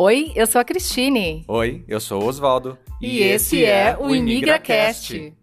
[0.00, 1.44] Oi, eu sou a Cristine.
[1.48, 2.78] Oi, eu sou o Oswaldo.
[3.02, 5.34] E, esse é o ImigraCast.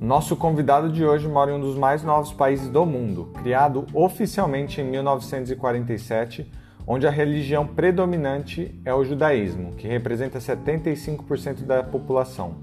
[0.00, 4.80] Nosso convidado de hoje mora em um dos mais novos países do mundo, criado oficialmente
[4.80, 6.50] em 1947,
[6.84, 12.56] onde a religião predominante é o judaísmo, que representa 75% da população.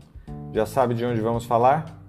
[0.51, 2.02] Já sabe de onde vamos falar?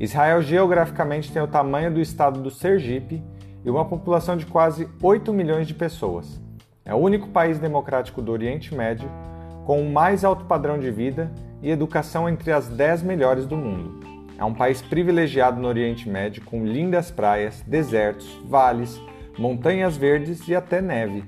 [0.00, 3.22] Israel geograficamente tem o tamanho do estado do Sergipe
[3.64, 6.40] e uma população de quase 8 milhões de pessoas.
[6.84, 9.08] É o único país democrático do Oriente Médio
[9.64, 11.30] com o mais alto padrão de vida
[11.62, 14.00] e educação entre as 10 melhores do mundo.
[14.36, 19.00] É um país privilegiado no Oriente Médio com lindas praias, desertos, vales,
[19.38, 21.24] montanhas verdes e até neve.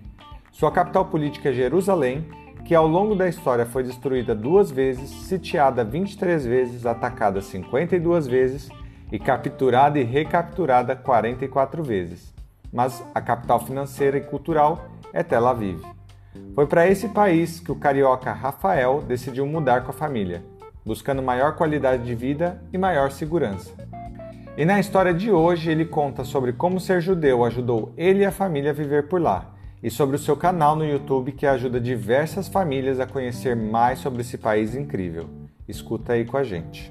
[0.50, 2.26] Sua capital política é Jerusalém,
[2.64, 8.68] que ao longo da história foi destruída duas vezes, sitiada 23 vezes, atacada 52 vezes
[9.12, 12.32] e capturada e recapturada 44 vezes.
[12.72, 15.80] Mas a capital financeira e cultural é Tel Aviv.
[16.54, 20.42] Foi para esse país que o carioca Rafael decidiu mudar com a família
[20.84, 23.72] buscando maior qualidade de vida e maior segurança.
[24.56, 28.30] E na história de hoje ele conta sobre como ser judeu ajudou ele e a
[28.30, 29.53] família a viver por lá,
[29.84, 34.22] e sobre o seu canal no YouTube que ajuda diversas famílias a conhecer mais sobre
[34.22, 35.28] esse país incrível.
[35.68, 36.90] Escuta aí com a gente.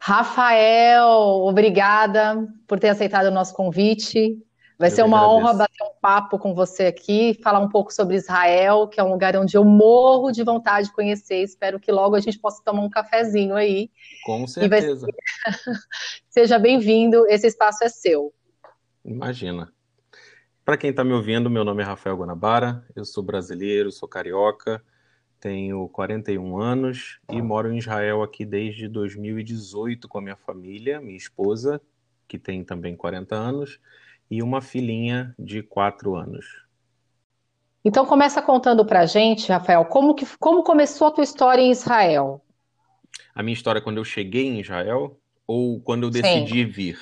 [0.00, 1.06] Rafael,
[1.44, 4.38] obrigada por ter aceitado o nosso convite.
[4.84, 5.38] Vai eu ser uma agradeço.
[5.38, 9.10] honra bater um papo com você aqui, falar um pouco sobre Israel, que é um
[9.10, 11.36] lugar onde eu morro de vontade de conhecer.
[11.36, 13.90] Espero que logo a gente possa tomar um cafezinho aí.
[14.26, 15.06] Com certeza.
[15.06, 15.14] Ser...
[16.28, 18.30] Seja bem-vindo, esse espaço é seu.
[19.02, 19.72] Imagina.
[20.66, 24.84] Para quem está me ouvindo, meu nome é Rafael Guanabara, eu sou brasileiro, sou carioca,
[25.40, 31.16] tenho 41 anos e moro em Israel aqui desde 2018 com a minha família, minha
[31.16, 31.80] esposa,
[32.28, 33.80] que tem também 40 anos,
[34.34, 36.44] e uma filhinha de quatro anos.
[37.84, 42.44] Então começa contando pra gente, Rafael, como, que, como começou a tua história em Israel?
[43.32, 46.66] A minha história quando eu cheguei em Israel ou quando eu decidi Sim.
[46.66, 46.98] vir?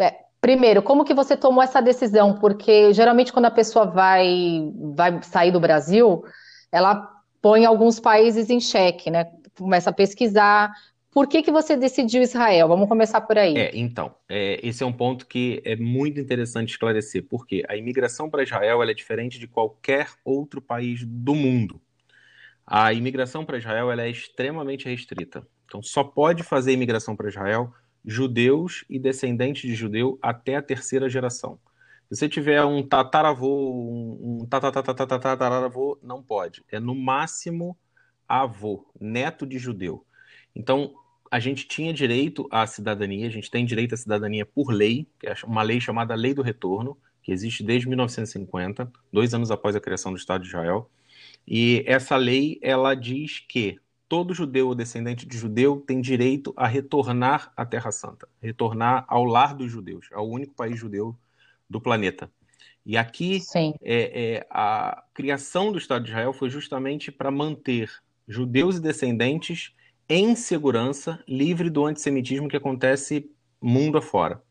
[0.00, 2.34] É, primeiro, como que você tomou essa decisão?
[2.34, 6.24] Porque geralmente quando a pessoa vai, vai sair do Brasil,
[6.72, 7.08] ela
[7.40, 9.30] põe alguns países em xeque, né?
[9.56, 10.72] Começa a pesquisar,
[11.10, 12.68] por que, que você decidiu Israel?
[12.68, 13.56] Vamos começar por aí.
[13.56, 18.30] É, então, é, esse é um ponto que é muito interessante esclarecer, porque a imigração
[18.30, 21.80] para Israel é diferente de qualquer outro país do mundo.
[22.64, 25.44] A imigração para Israel é extremamente restrita.
[25.64, 27.72] Então, só pode fazer imigração para Israel
[28.04, 31.58] judeus e descendentes de judeu até a terceira geração.
[32.08, 36.64] Se você tiver um tataravô, um, um tataravô, não pode.
[36.70, 37.76] É no máximo
[38.28, 40.04] avô, neto de judeu.
[40.54, 40.94] Então,
[41.30, 45.26] a gente tinha direito à cidadania, a gente tem direito à cidadania por lei, que
[45.26, 49.80] é uma lei chamada Lei do Retorno, que existe desde 1950, dois anos após a
[49.80, 50.90] criação do Estado de Israel.
[51.46, 53.78] E essa lei, ela diz que
[54.08, 59.24] todo judeu ou descendente de judeu tem direito a retornar à Terra Santa, retornar ao
[59.24, 61.16] lar dos judeus, ao único país judeu
[61.68, 62.28] do planeta.
[62.84, 67.88] E aqui, é, é, a criação do Estado de Israel foi justamente para manter
[68.26, 69.72] judeus e descendentes
[70.10, 73.30] em segurança, livre do antissemitismo que acontece
[73.62, 74.42] mundo afora.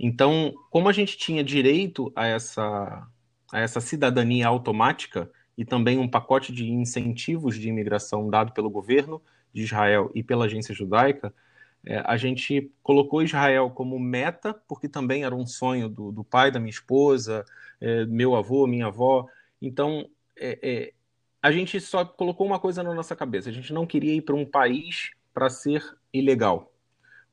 [0.00, 3.06] Então, como a gente tinha direito a essa,
[3.52, 9.20] a essa cidadania automática e também um pacote de incentivos de imigração dado pelo governo
[9.52, 11.32] de Israel e pela agência judaica,
[11.84, 16.50] é, a gente colocou Israel como meta, porque também era um sonho do, do pai
[16.50, 17.44] da minha esposa,
[17.78, 19.26] é, meu avô, minha avó.
[19.60, 20.92] Então, é, é
[21.44, 24.34] a gente só colocou uma coisa na nossa cabeça: a gente não queria ir para
[24.34, 26.72] um país para ser ilegal,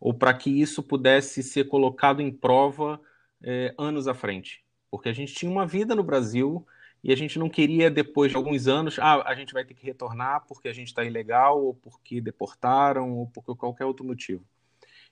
[0.02, 3.00] ou para que isso pudesse ser colocado em prova
[3.42, 4.66] é, anos à frente.
[4.90, 6.68] Porque a gente tinha uma vida no Brasil
[7.02, 9.86] e a gente não queria, depois de alguns anos, ah, a gente vai ter que
[9.86, 14.44] retornar porque a gente está ilegal, ou porque deportaram, ou por qualquer outro motivo.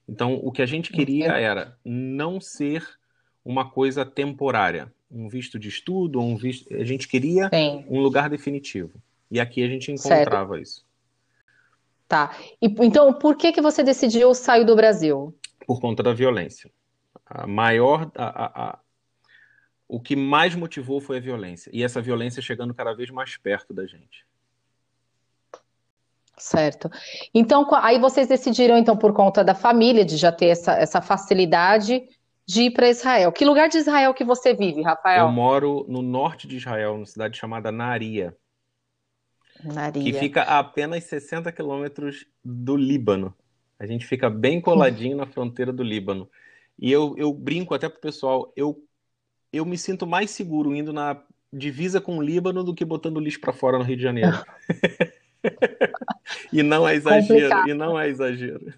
[0.09, 2.85] Então, o que a gente queria era não ser
[3.45, 6.73] uma coisa temporária um visto de estudo, um visto.
[6.73, 7.85] A gente queria Sim.
[7.89, 9.01] um lugar definitivo.
[9.31, 10.61] E aqui a gente encontrava certo.
[10.61, 10.85] isso.
[12.07, 12.35] Tá.
[12.61, 15.35] E, então, por que, que você decidiu sair do Brasil?
[15.65, 16.71] Por conta da violência.
[17.25, 18.11] A maior.
[18.15, 18.79] A, a, a,
[19.87, 21.69] o que mais motivou foi a violência.
[21.73, 24.25] E essa violência chegando cada vez mais perto da gente.
[26.37, 26.89] Certo.
[27.33, 32.07] Então, aí vocês decidiram, então, por conta da família, de já ter essa, essa facilidade,
[32.49, 33.31] de ir para Israel.
[33.31, 35.27] Que lugar de Israel que você vive, Rafael?
[35.27, 38.35] Eu moro no norte de Israel, numa cidade chamada Naria.
[39.63, 40.03] Maria.
[40.03, 43.35] que fica a apenas 60 quilômetros do Líbano.
[43.77, 46.27] A gente fica bem coladinho na fronteira do Líbano.
[46.79, 48.83] E eu, eu brinco até pro pessoal, eu,
[49.53, 51.21] eu me sinto mais seguro indo na
[51.53, 54.43] divisa com o Líbano do que botando lixo para fora no Rio de Janeiro.
[56.51, 57.69] e não é exagero, Complicado.
[57.69, 58.73] e não é exagero.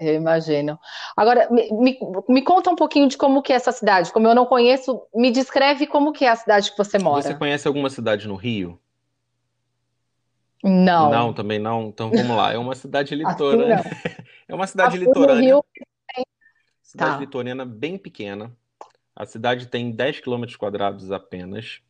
[0.00, 0.78] Eu imagino.
[1.16, 1.98] Agora, me, me,
[2.28, 4.12] me, conta um pouquinho de como que é essa cidade.
[4.12, 7.22] Como eu não conheço, me descreve como que é a cidade que você mora.
[7.22, 8.78] Você conhece alguma cidade no Rio?
[10.62, 11.10] Não.
[11.10, 11.88] Não, também não.
[11.88, 12.52] Então vamos lá.
[12.52, 13.82] É uma cidade litorânea.
[14.46, 15.42] é uma cidade assim litorânea.
[15.42, 15.64] Rio...
[16.80, 17.18] Cidade tá.
[17.18, 18.52] litorânea bem pequena.
[19.16, 21.80] A cidade tem 10 quilômetros quadrados apenas.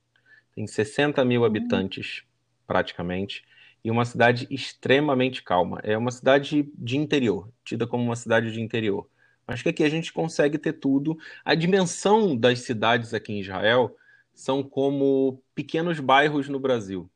[0.55, 2.25] Tem 60 mil habitantes,
[2.67, 3.45] praticamente
[3.85, 5.81] e uma cidade extremamente calma.
[5.83, 9.09] É uma cidade de interior, tida como uma cidade de interior.
[9.47, 11.19] Acho que aqui a gente consegue ter tudo.
[11.45, 13.97] A dimensão das cidades aqui em Israel
[14.35, 17.11] são como pequenos bairros no Brasil.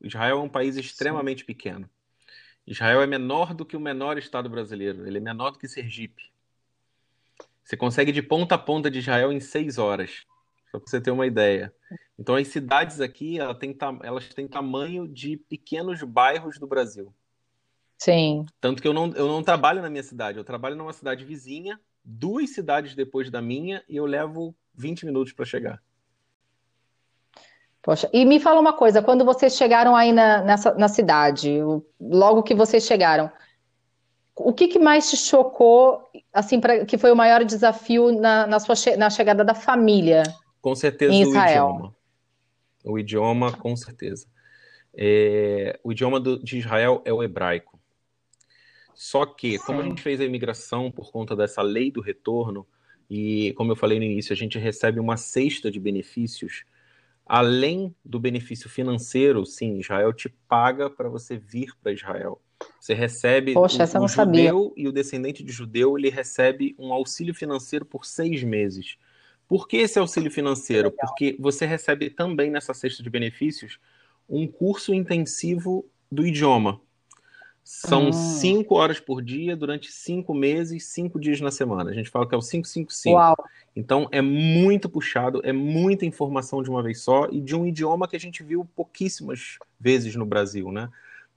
[0.00, 1.46] Israel é um país extremamente Sim.
[1.46, 1.90] pequeno.
[2.66, 5.06] Israel é menor do que o menor estado brasileiro.
[5.06, 6.30] Ele é menor do que Sergipe.
[7.62, 10.26] Você consegue de ponta a ponta de Israel em seis horas.
[10.70, 11.72] Só para você ter uma ideia.
[12.18, 17.14] Então, as cidades aqui, ela tem, elas têm tamanho de pequenos bairros do Brasil.
[17.98, 18.46] Sim.
[18.60, 21.80] Tanto que eu não, eu não trabalho na minha cidade, eu trabalho numa cidade vizinha,
[22.04, 25.82] duas cidades depois da minha, e eu levo 20 minutos para chegar.
[27.82, 31.58] Poxa, e me fala uma coisa, quando vocês chegaram aí na, nessa, na cidade,
[32.00, 33.30] logo que vocês chegaram,
[34.36, 38.60] o que, que mais te chocou, assim, pra, que foi o maior desafio na, na,
[38.60, 40.22] sua, na chegada da família?
[40.60, 41.96] Com certeza o idioma.
[42.84, 44.26] O idioma, com certeza.
[44.94, 47.78] É, o idioma do, de Israel é o hebraico.
[48.94, 52.66] Só que, como a gente fez a imigração por conta dessa lei do retorno,
[53.08, 56.64] e como eu falei no início, a gente recebe uma cesta de benefícios,
[57.24, 62.40] além do benefício financeiro, sim, Israel te paga para você vir para Israel.
[62.80, 64.52] Você recebe Poxa, o, o judeu sabia.
[64.76, 68.96] e o descendente de judeu, ele recebe um auxílio financeiro por seis meses.
[69.48, 70.92] Por que esse auxílio financeiro?
[70.92, 73.80] Porque você recebe também nessa cesta de benefícios
[74.28, 76.80] um curso intensivo do idioma.
[77.64, 78.12] São hum.
[78.12, 81.90] cinco horas por dia, durante cinco meses, cinco dias na semana.
[81.90, 83.14] A gente fala que é o 555.
[83.14, 83.36] Uau.
[83.74, 88.08] Então é muito puxado, é muita informação de uma vez só e de um idioma
[88.08, 90.90] que a gente viu pouquíssimas vezes no Brasil, né?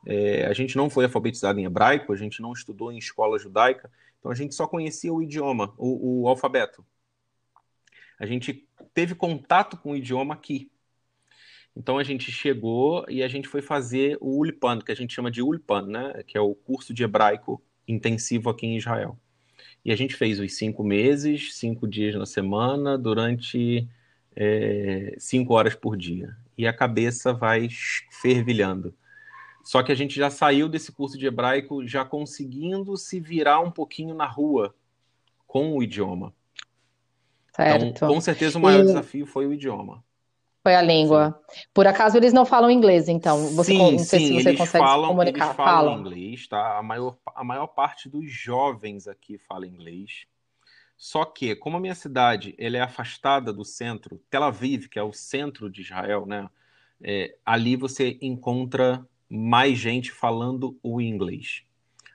[0.06, 3.92] É, a gente não foi alfabetizado em hebraico, a gente não estudou em escola judaica,
[4.20, 6.84] então a gente só conhecia o idioma, o, o alfabeto.
[8.22, 10.70] A gente teve contato com o idioma aqui.
[11.76, 15.32] Então a gente chegou e a gente foi fazer o Ulpan, que a gente chama
[15.32, 16.22] de Ulpan, né?
[16.28, 19.18] Que é o curso de hebraico intensivo aqui em Israel.
[19.84, 23.90] E a gente fez os cinco meses, cinco dias na semana, durante
[24.36, 26.38] é, cinco horas por dia.
[26.56, 27.70] E a cabeça vai
[28.22, 28.94] fervilhando.
[29.64, 33.72] Só que a gente já saiu desse curso de hebraico já conseguindo se virar um
[33.72, 34.76] pouquinho na rua
[35.48, 36.32] com o idioma.
[37.52, 37.86] Certo.
[37.86, 38.86] Então, com certeza o maior e...
[38.86, 40.04] desafio foi o idioma.
[40.64, 41.42] Foi a língua.
[41.50, 41.62] Sim.
[41.74, 43.48] Por acaso eles não falam inglês, então?
[43.56, 45.22] Você, sim, não sei sim, se você consegue falam.
[45.22, 46.78] Eles falam, falam inglês, tá?
[46.78, 50.28] A maior, a maior parte dos jovens aqui fala inglês.
[50.96, 55.04] Só que, como a minha cidade ela é afastada do centro, Tel Aviv, que é
[55.04, 56.48] o centro de Israel, né?
[57.04, 61.64] É, ali você encontra mais gente falando o inglês.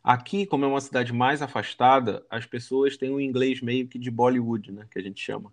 [0.07, 4.09] Aqui, como é uma cidade mais afastada, as pessoas têm um inglês meio que de
[4.09, 5.53] Bollywood, né, que a gente chama.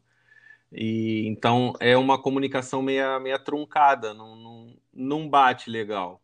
[0.72, 6.22] E então é uma comunicação meia, meia truncada, não, não, não bate legal.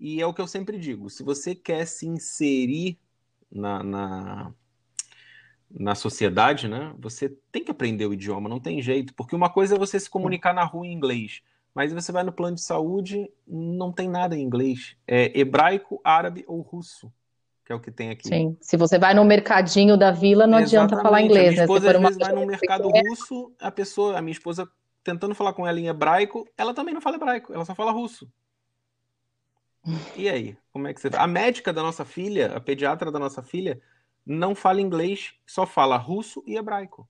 [0.00, 2.98] E é o que eu sempre digo: se você quer se inserir
[3.52, 4.54] na, na,
[5.70, 9.12] na sociedade, né, você tem que aprender o idioma, não tem jeito.
[9.12, 11.42] Porque uma coisa é você se comunicar na rua em inglês,
[11.74, 14.96] mas você vai no plano de saúde, não tem nada em inglês.
[15.06, 17.12] É hebraico, árabe ou russo
[17.66, 18.28] que é o que tem aqui.
[18.28, 20.92] Sim, se você vai no mercadinho da vila, não Exatamente.
[20.92, 21.96] adianta falar inglês, a minha esposa, né?
[21.96, 24.70] às vezes vai no mercado russo, a pessoa, a minha esposa
[25.02, 28.30] tentando falar com ela em hebraico, ela também não fala hebraico, ela só fala russo.
[30.16, 31.10] E aí, como é que você...
[31.16, 33.80] A médica da nossa filha, a pediatra da nossa filha,
[34.24, 37.08] não fala inglês, só fala russo e hebraico.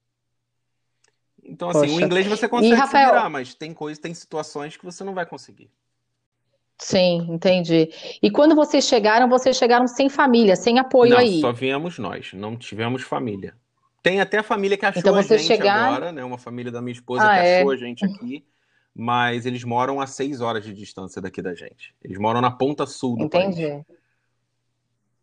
[1.42, 1.94] Então, assim, Poxa.
[1.96, 3.08] o inglês você consegue e, Rafael...
[3.08, 5.70] se virar, mas tem coisas, tem situações que você não vai conseguir.
[6.78, 7.90] Sim, entendi.
[8.22, 11.40] E quando vocês chegaram, vocês chegaram sem família, sem apoio não, aí?
[11.40, 13.54] só viemos nós, não tivemos família.
[14.02, 15.94] Tem até a família que achou então, a gente chegaram...
[15.94, 16.22] agora, né?
[16.22, 17.58] Uma família da minha esposa ah, que é?
[17.58, 18.44] achou a gente aqui,
[18.94, 21.94] mas eles moram a seis horas de distância daqui da gente.
[22.04, 23.66] Eles moram na ponta sul do Entendi.
[23.66, 23.84] país.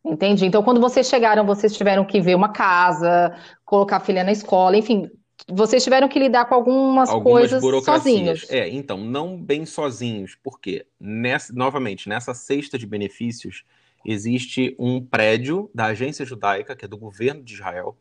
[0.03, 0.45] Entendi.
[0.45, 3.33] Então, quando vocês chegaram, vocês tiveram que ver uma casa,
[3.63, 5.10] colocar a filha na escola, enfim,
[5.50, 8.45] vocês tiveram que lidar com algumas, algumas coisas sozinhos.
[8.50, 13.63] É, então, não bem sozinhos, porque, nessa, novamente, nessa cesta de benefícios,
[14.05, 17.97] existe um prédio da agência judaica, que é do governo de Israel,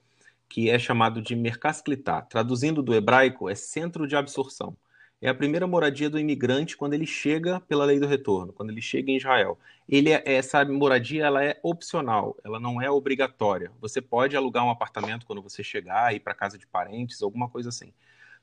[0.48, 2.22] que é chamado de Merkasklitá.
[2.22, 4.76] Traduzindo do hebraico, é centro de absorção.
[5.22, 8.82] É a primeira moradia do imigrante quando ele chega pela lei do retorno, quando ele
[8.82, 9.56] chega em Israel.
[9.88, 13.70] Ele é, essa moradia ela é opcional, ela não é obrigatória.
[13.80, 17.68] Você pode alugar um apartamento quando você chegar, ir para casa de parentes, alguma coisa
[17.68, 17.92] assim.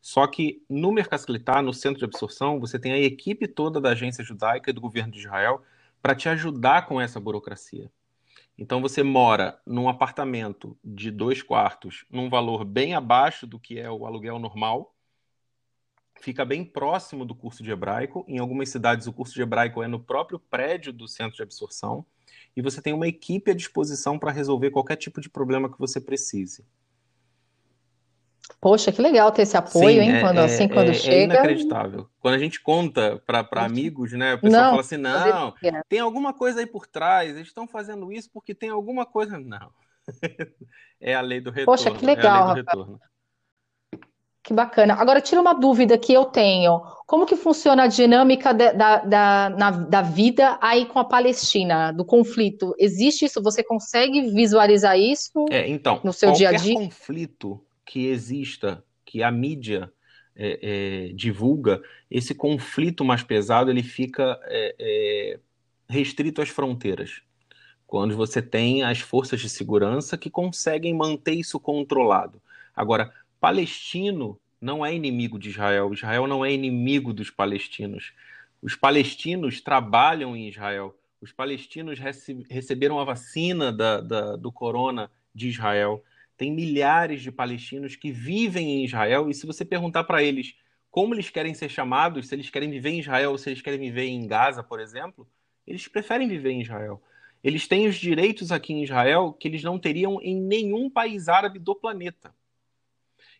[0.01, 4.24] Só que no Mercasclitar, no centro de absorção, você tem a equipe toda da agência
[4.24, 5.62] judaica e do governo de Israel
[6.01, 7.91] para te ajudar com essa burocracia.
[8.57, 13.91] Então você mora num apartamento de dois quartos, num valor bem abaixo do que é
[13.91, 14.95] o aluguel normal,
[16.21, 18.25] fica bem próximo do curso de hebraico.
[18.27, 22.05] Em algumas cidades, o curso de hebraico é no próprio prédio do centro de absorção.
[22.55, 25.99] E você tem uma equipe à disposição para resolver qualquer tipo de problema que você
[25.99, 26.65] precise.
[28.59, 30.15] Poxa, que legal ter esse apoio, Sim, hein?
[30.15, 31.33] É, quando, assim, é, quando é, chega.
[31.33, 32.09] É inacreditável.
[32.19, 34.33] Quando a gente conta para amigos, né?
[34.33, 35.53] O pessoal não, fala assim: não,
[35.88, 39.39] tem alguma coisa aí por trás, eles estão fazendo isso porque tem alguma coisa.
[39.39, 39.71] Não.
[40.99, 41.77] é a lei do retorno.
[41.77, 42.57] Poxa, que legal.
[42.57, 42.63] É
[44.43, 44.93] que bacana.
[44.96, 46.81] Agora, tira uma dúvida que eu tenho.
[47.05, 51.91] Como que funciona a dinâmica da, da, da, na, da vida aí com a Palestina,
[51.91, 52.74] do conflito?
[52.77, 53.41] Existe isso?
[53.43, 56.74] Você consegue visualizar isso é, então, no seu dia a dia?
[56.74, 59.91] Qualquer conflito que exista, que a mídia
[60.36, 60.60] é,
[61.10, 65.39] é, divulga, esse conflito mais pesado ele fica é, é,
[65.89, 67.22] restrito às fronteiras.
[67.86, 72.41] Quando você tem as forças de segurança que conseguem manter isso controlado.
[72.75, 78.13] Agora, palestino não é inimigo de Israel, Israel não é inimigo dos palestinos.
[78.62, 85.10] Os palestinos trabalham em Israel, os palestinos rece receberam a vacina da, da, do corona
[85.34, 86.03] de Israel.
[86.38, 90.55] Tem milhares de palestinos que vivem em Israel, e se você perguntar para eles
[90.91, 93.79] como eles querem ser chamados, se eles querem viver em Israel ou se eles querem
[93.79, 95.27] viver em Gaza, por exemplo,
[95.67, 97.01] eles preferem viver em Israel.
[97.43, 101.60] Eles têm os direitos aqui em Israel que eles não teriam em nenhum país árabe
[101.60, 102.34] do planeta.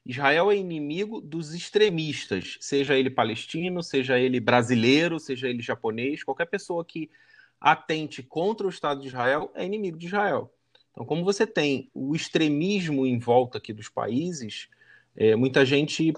[0.10, 6.48] Israel é inimigo dos extremistas, seja ele palestino, seja ele brasileiro, seja ele japonês, qualquer
[6.48, 7.12] pessoa que
[7.62, 10.52] atente contra o Estado de Israel é inimigo de Israel.
[10.90, 14.68] Então, como você tem o extremismo em volta aqui dos países,
[15.16, 16.12] é, muita gente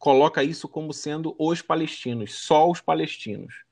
[0.00, 3.62] coloca isso como sendo os palestinos, só os palestinos.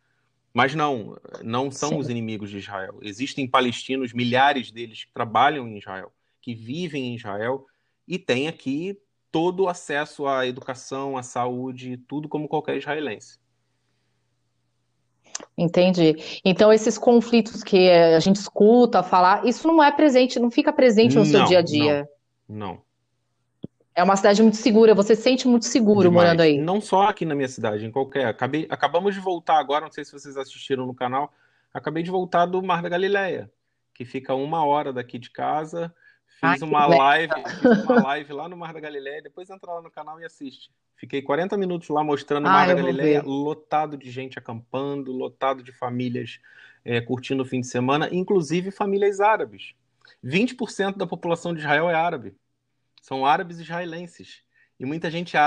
[0.54, 1.98] Mas não, não são Sim.
[1.98, 3.00] os inimigos de Israel.
[3.02, 7.66] Existem palestinos, milhares deles que trabalham em Israel, que vivem em Israel
[8.06, 8.96] e têm aqui
[9.36, 13.38] todo o acesso à educação, à saúde, tudo como qualquer israelense.
[15.58, 16.40] Entendi.
[16.42, 21.16] Então, esses conflitos que a gente escuta falar, isso não é presente, não fica presente
[21.16, 22.08] no não, seu dia a dia.
[22.48, 22.82] Não, não.
[23.94, 26.28] É uma cidade muito segura, você se sente muito seguro Demais.
[26.28, 26.56] morando aí.
[26.56, 28.24] Não só aqui na minha cidade, em qualquer.
[28.24, 31.30] Acabei, acabamos de voltar agora, não sei se vocês assistiram no canal,
[31.74, 33.52] acabei de voltar do Mar da Galileia,
[33.92, 35.94] que fica uma hora daqui de casa.
[36.38, 39.80] Fiz Ai, uma live, fiz uma live lá no Mar da Galileia, depois entra lá
[39.80, 40.70] no canal e assiste.
[40.94, 45.72] Fiquei 40 minutos lá mostrando o Mar da Galileia, lotado de gente acampando, lotado de
[45.72, 46.38] famílias
[46.84, 49.74] é, curtindo o fim de semana, inclusive famílias árabes.
[50.22, 52.36] 20% da população de Israel é árabe.
[53.00, 54.42] São árabes israelenses.
[54.78, 55.38] E muita gente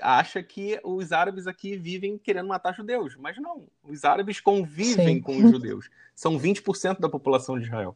[0.00, 3.68] acha que os árabes aqui vivem querendo matar judeus, mas não.
[3.84, 5.20] Os árabes convivem Sim.
[5.20, 5.90] com os judeus.
[6.14, 7.94] São 20% da população de Israel.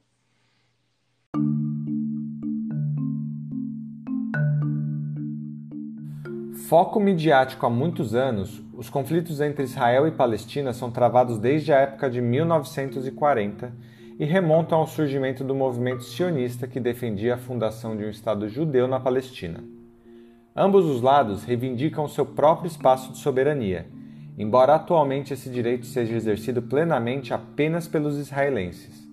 [6.72, 11.80] Foco midiático há muitos anos, os conflitos entre Israel e Palestina são travados desde a
[11.80, 13.70] época de 1940
[14.18, 18.88] e remontam ao surgimento do movimento sionista que defendia a fundação de um Estado judeu
[18.88, 19.62] na Palestina.
[20.56, 23.86] Ambos os lados reivindicam seu próprio espaço de soberania,
[24.38, 29.06] embora atualmente esse direito seja exercido plenamente apenas pelos israelenses.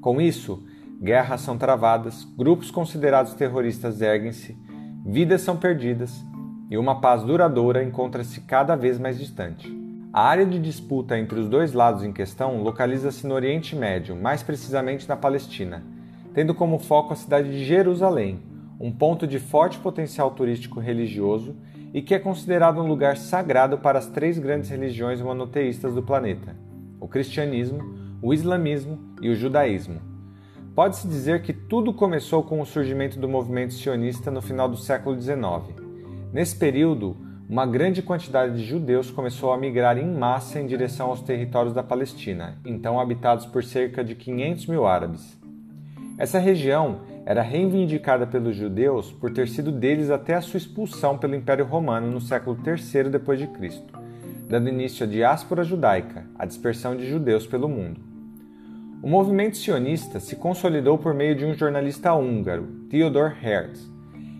[0.00, 0.60] Com isso,
[1.00, 4.56] guerras são travadas, grupos considerados terroristas erguem-se,
[5.04, 6.26] vidas são perdidas
[6.70, 9.72] e uma paz duradoura encontra-se cada vez mais distante.
[10.12, 14.42] A área de disputa entre os dois lados em questão localiza-se no Oriente Médio, mais
[14.42, 15.84] precisamente na Palestina,
[16.32, 18.40] tendo como foco a cidade de Jerusalém,
[18.80, 21.54] um ponto de forte potencial turístico religioso
[21.92, 26.56] e que é considerado um lugar sagrado para as três grandes religiões monoteístas do planeta:
[27.00, 27.82] o cristianismo,
[28.22, 30.00] o islamismo e o judaísmo.
[30.74, 35.18] Pode-se dizer que tudo começou com o surgimento do movimento sionista no final do século
[35.18, 35.85] XIX.
[36.36, 37.16] Nesse período,
[37.48, 41.82] uma grande quantidade de judeus começou a migrar em massa em direção aos territórios da
[41.82, 45.40] Palestina, então habitados por cerca de 500 mil árabes.
[46.18, 51.34] Essa região era reivindicada pelos judeus por ter sido deles até a sua expulsão pelo
[51.34, 53.98] Império Romano no século III Cristo,
[54.46, 57.98] dando início à diáspora judaica, a dispersão de judeus pelo mundo.
[59.02, 63.95] O movimento sionista se consolidou por meio de um jornalista húngaro, Theodor Herz.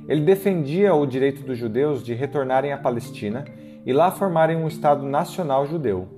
[0.09, 3.45] Ele defendia o direito dos judeus de retornarem à Palestina
[3.85, 6.09] e lá formarem um Estado nacional judeu.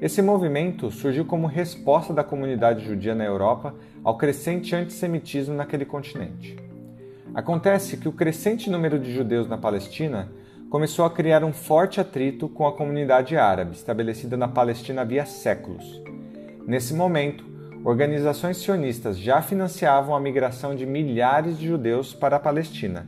[0.00, 6.56] Esse movimento surgiu como resposta da comunidade judia na Europa ao crescente antissemitismo naquele continente.
[7.34, 10.30] Acontece que o crescente número de judeus na Palestina
[10.68, 16.02] começou a criar um forte atrito com a comunidade árabe estabelecida na Palestina havia séculos.
[16.66, 17.44] Nesse momento,
[17.84, 23.06] organizações sionistas já financiavam a migração de milhares de judeus para a Palestina,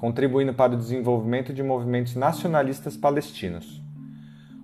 [0.00, 3.82] contribuindo para o desenvolvimento de movimentos nacionalistas palestinos.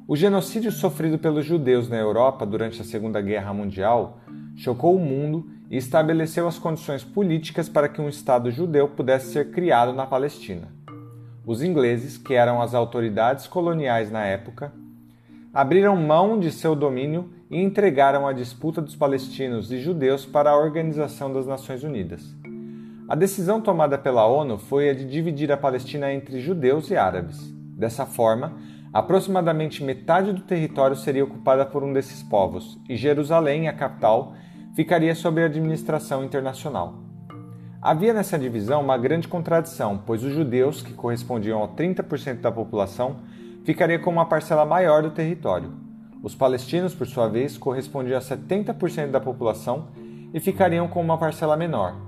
[0.09, 4.19] O genocídio sofrido pelos judeus na Europa durante a Segunda Guerra Mundial
[4.57, 9.51] chocou o mundo e estabeleceu as condições políticas para que um Estado judeu pudesse ser
[9.51, 10.69] criado na Palestina.
[11.45, 14.73] Os ingleses, que eram as autoridades coloniais na época,
[15.53, 20.59] abriram mão de seu domínio e entregaram a disputa dos palestinos e judeus para a
[20.59, 22.35] Organização das Nações Unidas.
[23.09, 27.39] A decisão tomada pela ONU foi a de dividir a Palestina entre judeus e árabes.
[27.79, 28.55] Dessa forma,
[28.93, 34.35] aproximadamente metade do território seria ocupada por um desses povos, e Jerusalém, a capital,
[34.75, 36.95] ficaria sob a administração internacional.
[37.81, 43.19] Havia nessa divisão uma grande contradição, pois os judeus, que correspondiam a 30% da população,
[43.65, 45.73] ficariam com uma parcela maior do território.
[46.25, 49.91] Os palestinos, por sua vez, correspondiam a 70% da população
[50.35, 52.06] e ficariam com uma parcela menor.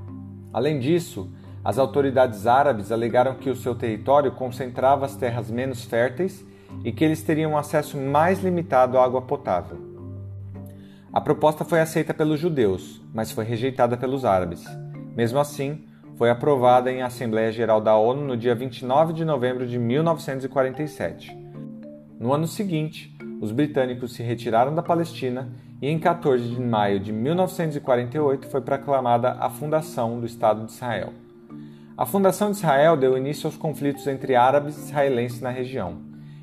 [0.52, 1.30] Além disso,
[1.64, 6.44] as autoridades árabes alegaram que o seu território concentrava as terras menos férteis
[6.84, 9.78] e que eles teriam acesso mais limitado à água potável.
[11.12, 14.64] A proposta foi aceita pelos judeus, mas foi rejeitada pelos árabes.
[15.16, 15.84] Mesmo assim,
[16.16, 21.36] foi aprovada em Assembleia Geral da ONU no dia 29 de novembro de 1947.
[22.20, 25.48] No ano seguinte, os britânicos se retiraram da Palestina
[25.80, 31.12] e em 14 de maio de 1948 foi proclamada a fundação do Estado de Israel.
[31.96, 35.98] A fundação de Israel deu início aos conflitos entre árabes e israelenses na região,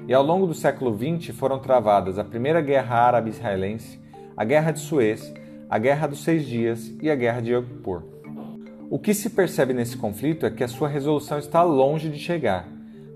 [0.08, 4.00] e ao longo do século XX foram travadas a Primeira Guerra Árabe-Israelense,
[4.38, 5.34] a Guerra de Suez,
[5.70, 7.64] a Guerra dos Seis Dias e a Guerra de Yom.
[8.90, 12.68] O que se percebe nesse conflito é que a sua resolução está longe de chegar,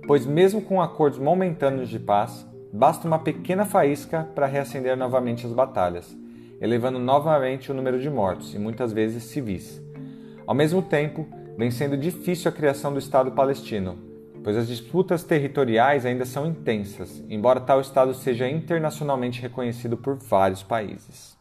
[0.08, 5.51] pois, mesmo com acordos momentâneos de paz, Basta uma pequena faísca para reacender novamente as
[5.51, 6.15] batalhas,
[6.62, 9.82] elevando novamente o número de mortos e muitas vezes civis.
[10.45, 11.27] Ao mesmo tempo,
[11.58, 13.97] vem sendo difícil a criação do Estado palestino,
[14.43, 20.62] pois as disputas territoriais ainda são intensas, embora tal Estado seja internacionalmente reconhecido por vários
[20.62, 21.36] países.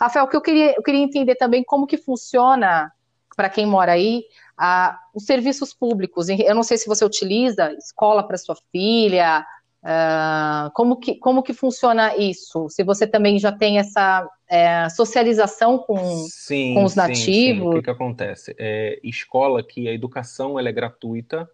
[0.00, 2.90] Rafael, o que eu queria, eu queria entender também como que funciona,
[3.36, 4.22] para quem mora aí,
[4.62, 9.42] ah, os serviços públicos, eu não sei se você utiliza escola para sua filha,
[9.82, 12.68] ah, como, que, como que funciona isso?
[12.68, 15.96] Se você também já tem essa é, socialização com,
[16.28, 17.24] sim, com os nativos?
[17.24, 17.60] Sim, sim.
[17.62, 18.54] O que, que acontece?
[18.58, 21.50] É, escola que a educação ela é gratuita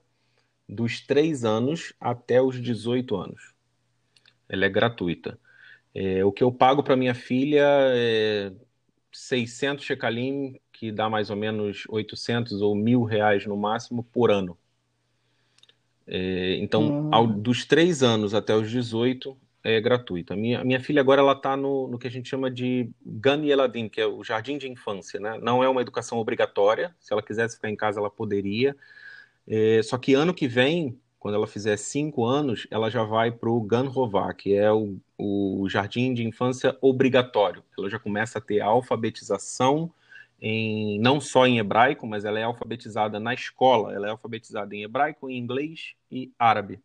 [0.69, 3.55] dos 3 anos até os 18 anos.
[4.49, 5.39] Ela é gratuita.
[5.95, 8.51] É, o que eu pago para minha filha é
[9.13, 14.57] 600 shekalim que dá mais ou menos 800 ou mil reais no máximo por ano.
[16.07, 17.09] É, então, hum.
[17.11, 20.35] ao, dos três anos até os 18 é gratuito.
[20.35, 22.91] A minha, a minha filha agora ela está no, no que a gente chama de
[23.05, 25.19] Gan Yeladim, que é o jardim de infância.
[25.19, 25.39] Né?
[25.43, 26.95] Não é uma educação obrigatória.
[27.01, 28.77] Se ela quisesse ficar em casa, ela poderia.
[29.49, 33.49] É, só que ano que vem, quando ela fizer cinco anos, ela já vai para
[33.49, 37.65] o Gan Rová, que é o, o jardim de infância obrigatório.
[37.77, 39.91] Ela já começa a ter a alfabetização
[40.41, 43.95] em, não só em hebraico, mas ela é alfabetizada na escola.
[43.95, 46.81] Ela é alfabetizada em hebraico, em inglês e árabe.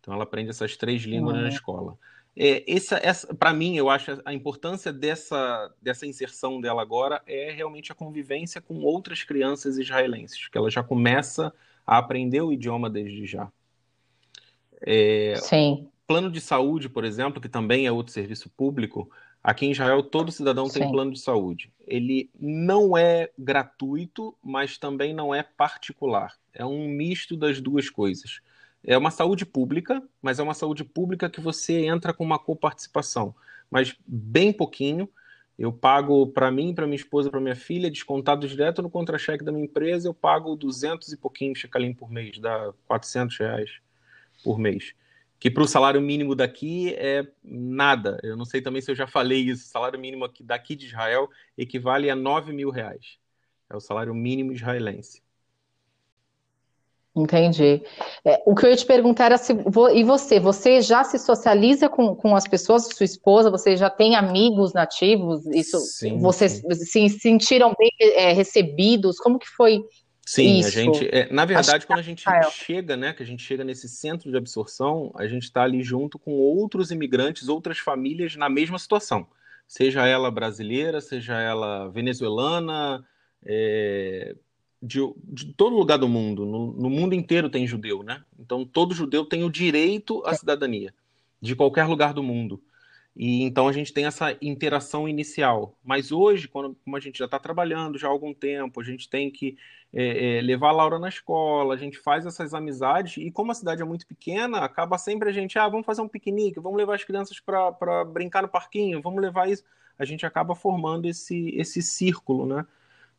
[0.00, 1.42] Então ela aprende essas três línguas uhum.
[1.42, 1.98] na escola.
[2.40, 7.50] É, essa, essa para mim, eu acho a importância dessa, dessa inserção dela agora é
[7.50, 11.52] realmente a convivência com outras crianças israelenses, que ela já começa
[11.84, 13.50] a aprender o idioma desde já.
[14.80, 15.88] É, Sim.
[16.06, 19.10] Plano de saúde, por exemplo, que também é outro serviço público,
[19.42, 20.80] Aqui em Israel, todo cidadão Sim.
[20.80, 21.72] tem plano de saúde.
[21.86, 26.34] Ele não é gratuito, mas também não é particular.
[26.52, 28.40] É um misto das duas coisas.
[28.84, 33.34] É uma saúde pública, mas é uma saúde pública que você entra com uma coparticipação,
[33.70, 35.08] mas bem pouquinho.
[35.58, 39.50] Eu pago para mim, para minha esposa, para minha filha, descontado direto no contra-cheque da
[39.50, 43.70] minha empresa, eu pago 200 e pouquinho shekalim por mês, dá 400 reais
[44.44, 44.94] por mês.
[45.38, 48.18] Que para o salário mínimo daqui é nada.
[48.22, 49.64] Eu não sei também se eu já falei isso.
[49.64, 53.18] O salário mínimo aqui, daqui de Israel equivale a 9 mil reais.
[53.70, 55.22] É o salário mínimo israelense.
[57.14, 57.82] Entendi.
[58.24, 59.52] É, o que eu ia te perguntar era se.
[59.94, 60.38] E você?
[60.38, 63.50] Você já se socializa com, com as pessoas, sua esposa?
[63.50, 65.44] Você já tem amigos nativos?
[65.46, 67.08] Isso, sim, vocês sim.
[67.08, 69.18] se sentiram bem é, recebidos?
[69.18, 69.82] Como que foi
[70.28, 70.68] Sim, Isso.
[70.68, 73.88] a gente, é, na verdade, quando a gente chega, né, que a gente chega nesse
[73.88, 78.78] centro de absorção, a gente está ali junto com outros imigrantes, outras famílias na mesma
[78.78, 79.26] situação,
[79.66, 83.02] seja ela brasileira, seja ela venezuelana,
[83.42, 84.36] é,
[84.82, 88.22] de, de, todo lugar do mundo, no, no, mundo inteiro tem judeu, né?
[88.38, 90.92] Então todo judeu tem o direito à cidadania
[91.40, 92.62] de qualquer lugar do mundo.
[93.18, 95.76] E então a gente tem essa interação inicial.
[95.82, 99.10] Mas hoje, quando, como a gente já está trabalhando já há algum tempo, a gente
[99.10, 99.56] tem que
[99.92, 103.54] é, é, levar a Laura na escola, a gente faz essas amizades, e como a
[103.56, 106.94] cidade é muito pequena, acaba sempre a gente, ah, vamos fazer um piquenique, vamos levar
[106.94, 109.64] as crianças para brincar no parquinho, vamos levar isso.
[109.98, 112.64] A gente acaba formando esse, esse círculo, né?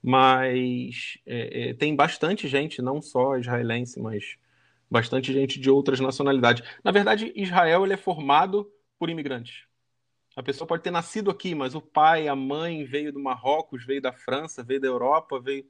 [0.02, 4.38] Mas é, é tem bastante gente, não só israelense, mas
[4.90, 6.64] bastante gente de outras nacionalidades.
[6.84, 9.69] Na verdade, Israel ele é formado por imigrantes.
[10.40, 14.02] A pessoa pode ter nascido aqui, mas o pai, a mãe veio do Marrocos, veio
[14.02, 15.66] da França, veio da Europa, veio,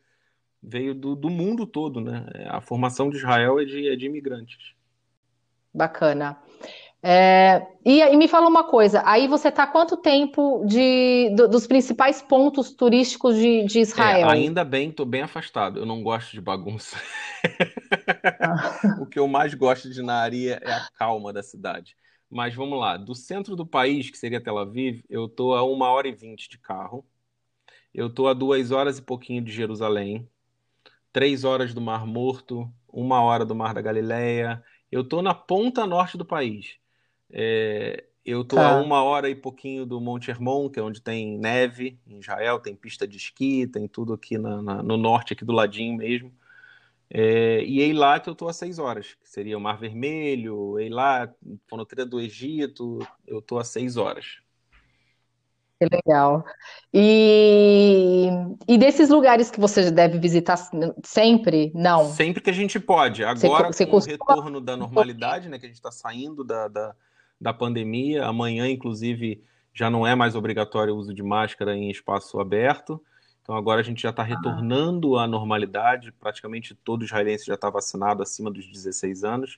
[0.62, 2.28] veio do, do mundo todo, né?
[2.48, 4.76] A formação de Israel é de, é de imigrantes.
[5.74, 6.38] Bacana.
[7.02, 11.66] É, e, e, me fala uma coisa, aí você está quanto tempo de, do, dos
[11.66, 14.30] principais pontos turísticos de, de Israel?
[14.30, 15.80] É, ainda bem, estou bem afastado.
[15.80, 16.96] Eu não gosto de bagunça.
[18.40, 18.98] Ah.
[19.02, 21.98] o que eu mais gosto de na areia é a calma da cidade.
[22.30, 25.90] Mas vamos lá, do centro do país, que seria Tel Aviv, eu estou a uma
[25.90, 27.04] hora e vinte de carro.
[27.94, 30.30] Eu estou a duas horas e pouquinho de Jerusalém,
[31.12, 34.64] três horas do Mar Morto, uma hora do Mar da Galileia.
[34.92, 36.78] Eu estou na ponta norte do país.
[37.32, 38.74] É, eu estou tá.
[38.74, 42.60] a uma hora e pouquinho do Monte Hermon, que é onde tem neve em Israel,
[42.60, 46.32] tem pista de esqui, tem tudo aqui na, na, no norte, aqui do ladinho mesmo.
[47.12, 51.34] É, e Eilat eu estou a seis horas, que seria o Mar Vermelho, Eilat,
[51.68, 54.38] fronteira do Egito, eu estou a seis horas.
[55.80, 56.44] Que legal.
[56.94, 58.28] E,
[58.68, 60.58] e desses lugares que você deve visitar
[61.04, 61.72] sempre?
[61.74, 62.06] Não.
[62.10, 63.24] Sempre que a gente pode.
[63.24, 66.68] Agora, você, você com o retorno da normalidade, né, que a gente está saindo da,
[66.68, 66.96] da,
[67.40, 69.42] da pandemia, amanhã, inclusive,
[69.74, 73.02] já não é mais obrigatório o uso de máscara em espaço aberto.
[73.50, 78.22] Então agora a gente já está retornando à normalidade, praticamente todo israelense já está vacinado
[78.22, 79.58] acima dos 16 anos,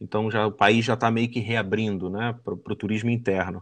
[0.00, 3.60] então já o país já está meio que reabrindo né, para o turismo interno.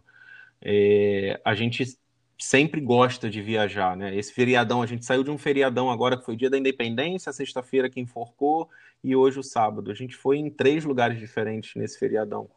[0.61, 1.99] É, a gente
[2.39, 4.15] sempre gosta de viajar, né?
[4.15, 7.89] Esse feriadão, a gente saiu de um feriadão agora que foi dia da independência, sexta-feira
[7.89, 8.69] que enforcou,
[9.03, 9.91] e hoje o sábado.
[9.91, 12.51] A gente foi em três lugares diferentes nesse feriadão.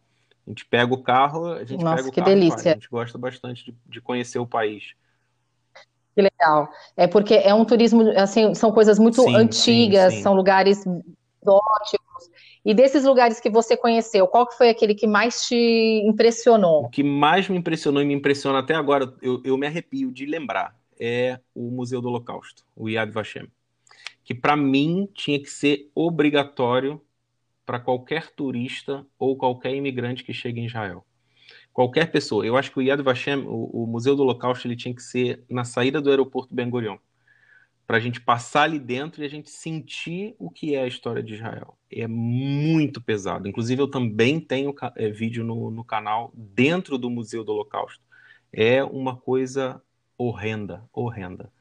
[0.46, 2.72] A gente pega o carro, a gente Nossa, pega o que carro delícia.
[2.72, 4.94] A gente gosta bastante de, de conhecer o país.
[6.16, 6.70] Que legal.
[6.96, 10.24] É porque é um turismo, assim, são coisas muito sim, antigas, sim, sim.
[10.24, 10.80] são lugares
[11.42, 12.30] exóticos.
[12.66, 16.86] E desses lugares que você conheceu, qual que foi aquele que mais te impressionou?
[16.86, 20.26] O que mais me impressionou e me impressiona até agora, eu, eu me arrepio de
[20.26, 23.52] lembrar, é o Museu do Holocausto, o Yad Vashem.
[24.24, 27.02] Que para mim tinha que ser obrigatório
[27.66, 31.04] para qualquer turista ou qualquer imigrante que chegue em Israel
[31.74, 32.46] qualquer pessoa.
[32.46, 35.44] Eu acho que o Yad Vashem, o, o Museu do Holocausto, ele tinha que ser
[35.50, 36.98] na saída do aeroporto Ben Gurion,
[37.86, 41.22] para a gente passar ali dentro e a gente sentir o que é a história
[41.22, 41.78] de Israel.
[41.92, 43.48] É muito pesado.
[43.48, 48.02] Inclusive, eu também tenho é, vídeo no, no canal dentro do Museu do Holocausto.
[48.54, 49.82] É uma coisa
[50.18, 51.52] horrenda, horrenda.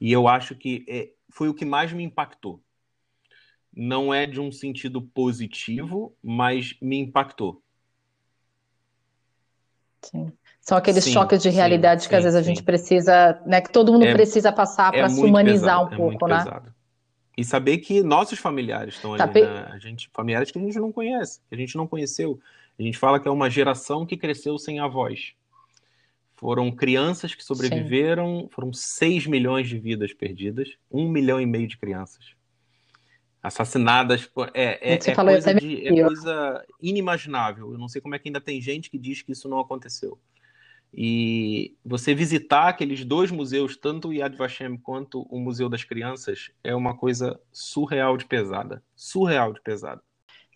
[0.00, 2.62] E eu acho que é, foi o que mais me impactou.
[3.74, 7.61] Não é de um sentido positivo, mas me impactou
[10.02, 10.32] Sim.
[10.60, 13.72] São aqueles sim, choques de realidade sim, que às vezes a gente precisa, né, que
[13.72, 16.38] todo mundo é, precisa passar é para se humanizar pesado, um é pouco, né?
[16.38, 16.74] Pesado.
[17.36, 19.68] E saber que nossos familiares estão ali, né?
[19.72, 22.38] a gente, familiares que a gente não conhece, que a gente não conheceu.
[22.78, 25.32] A gente fala que é uma geração que cresceu sem avós.
[26.36, 31.78] Foram crianças que sobreviveram, foram 6 milhões de vidas perdidas, um milhão e meio de
[31.78, 32.34] crianças
[33.42, 34.30] assassinadas.
[34.54, 37.72] É, é, é, coisa de, é coisa inimaginável.
[37.72, 40.18] Eu não sei como é que ainda tem gente que diz que isso não aconteceu.
[40.94, 46.50] E você visitar aqueles dois museus, tanto o Yad Vashem quanto o Museu das Crianças,
[46.62, 48.82] é uma coisa surreal de pesada.
[48.94, 50.02] Surreal de pesada.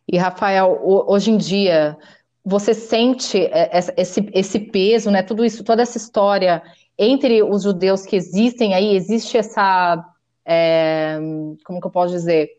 [0.07, 1.99] E, Rafael, hoje em dia,
[2.45, 3.49] você sente
[3.97, 5.23] esse, esse peso, né?
[5.23, 6.63] Tudo isso, toda essa história
[6.99, 10.05] entre os judeus que existem aí, existe essa.
[10.45, 11.19] É,
[11.65, 12.51] como que eu posso dizer?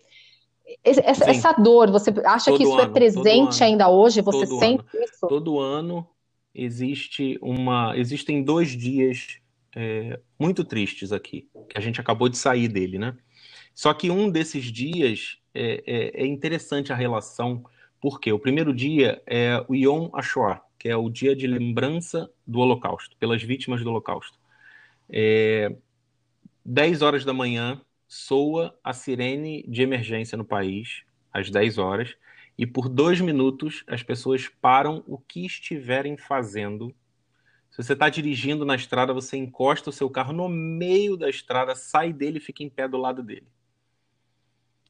[0.83, 4.21] Essa, essa, dor, você acha todo que isso é ano, é presente ainda hoje?
[4.21, 5.03] Você sente ano.
[5.03, 5.27] isso?
[5.27, 6.07] Todo ano
[6.53, 9.39] existe uma, existem dois dias
[9.75, 13.15] é, muito tristes aqui, que a gente acabou de sair dele, né?
[13.73, 17.63] Só que um desses dias é, é, é interessante a relação,
[18.01, 22.59] porque o primeiro dia é o Yom HaShoah, que é o dia de lembrança do
[22.59, 24.37] Holocausto, pelas vítimas do Holocausto.
[25.09, 25.75] É,
[26.65, 32.15] 10 horas da manhã, soa a sirene de emergência no país, às 10 horas,
[32.57, 36.95] e por dois minutos as pessoas param o que estiverem fazendo
[37.77, 41.75] se você está dirigindo na estrada, você encosta o seu carro no meio da estrada,
[41.75, 43.47] sai dele e fica em pé do lado dele.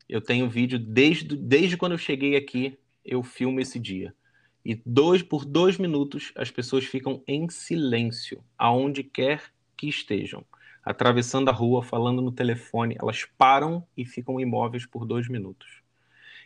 [0.07, 4.15] Eu tenho vídeo desde, desde quando eu cheguei aqui, eu filmo esse dia.
[4.63, 9.43] E dois por dois minutos as pessoas ficam em silêncio, aonde quer
[9.75, 10.45] que estejam,
[10.87, 15.81] atravessando a rua, falando no telefone, elas param e ficam imóveis por dois minutos.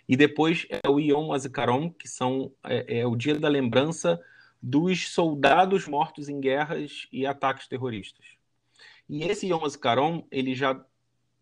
[0.09, 4.19] E depois é o Yom Azikaron, que são, é, é o dia da lembrança
[4.61, 8.25] dos soldados mortos em guerras e ataques terroristas.
[9.07, 10.79] E esse Yom HaZikaron, ele já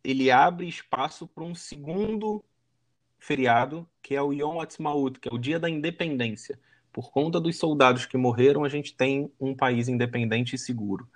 [0.04, 2.44] ele abre espaço para um segundo
[3.18, 6.60] feriado, que é o Yom Ha'atzmaut, que é o dia da independência.
[6.92, 11.08] Por conta dos soldados que morreram, a gente tem um país independente e seguro.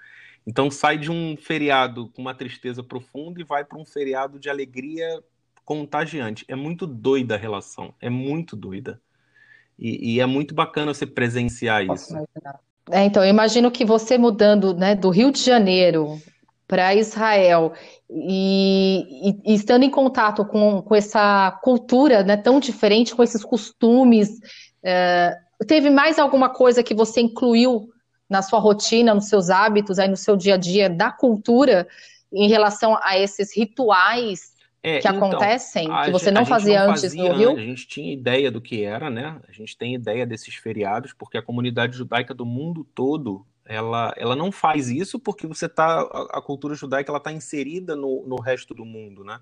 [0.45, 4.49] Então sai de um feriado com uma tristeza profunda e vai para um feriado de
[4.49, 5.23] alegria
[5.63, 6.45] contagiante.
[6.47, 9.01] É muito doida a relação, é muito doida.
[9.79, 12.15] E, e é muito bacana você presenciar isso.
[12.91, 16.21] É, então, eu imagino que você mudando né, do Rio de Janeiro
[16.67, 17.73] para Israel
[18.09, 23.43] e, e, e, estando em contato com, com essa cultura né, tão diferente, com esses
[23.43, 24.39] costumes,
[24.83, 25.35] é,
[25.67, 27.92] teve mais alguma coisa que você incluiu
[28.33, 31.87] na sua rotina, nos seus hábitos, aí no seu dia a dia da cultura
[32.31, 37.03] em relação a esses rituais é, que então, acontecem, que você não fazia não antes
[37.03, 37.51] fazia, no Rio?
[37.51, 39.39] A gente tinha ideia do que era, né?
[39.47, 44.35] A gente tem ideia desses feriados, porque a comunidade judaica do mundo todo, ela, ela
[44.35, 48.41] não faz isso porque você tá, a, a cultura judaica ela está inserida no, no
[48.41, 49.39] resto do mundo, né?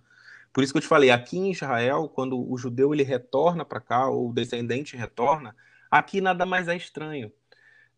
[0.52, 3.80] Por isso que eu te falei, aqui em Israel, quando o judeu ele retorna para
[3.80, 5.56] cá, ou o descendente retorna,
[5.90, 7.32] aqui nada mais é estranho.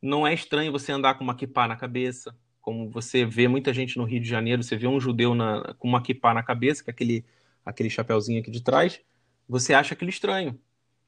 [0.03, 3.97] Não é estranho você andar com uma kippah na cabeça, como você vê muita gente
[3.97, 6.91] no Rio de Janeiro, você vê um judeu na, com uma kippah na cabeça, com
[6.91, 7.23] aquele,
[7.65, 8.99] aquele chapéuzinho aqui de trás,
[9.47, 10.59] você acha aquele estranho.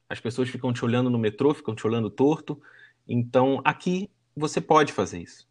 [0.08, 2.58] As pessoas ficam te olhando no metrô, ficam te olhando torto.
[3.06, 5.46] Então, aqui você pode fazer isso.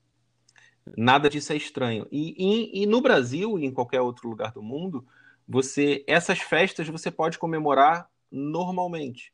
[0.98, 2.08] Nada disso é estranho.
[2.12, 5.06] E, e, e no Brasil e em qualquer outro lugar do mundo,
[5.48, 9.32] você essas festas você pode comemorar normalmente.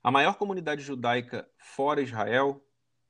[0.00, 2.62] A maior comunidade judaica fora Israel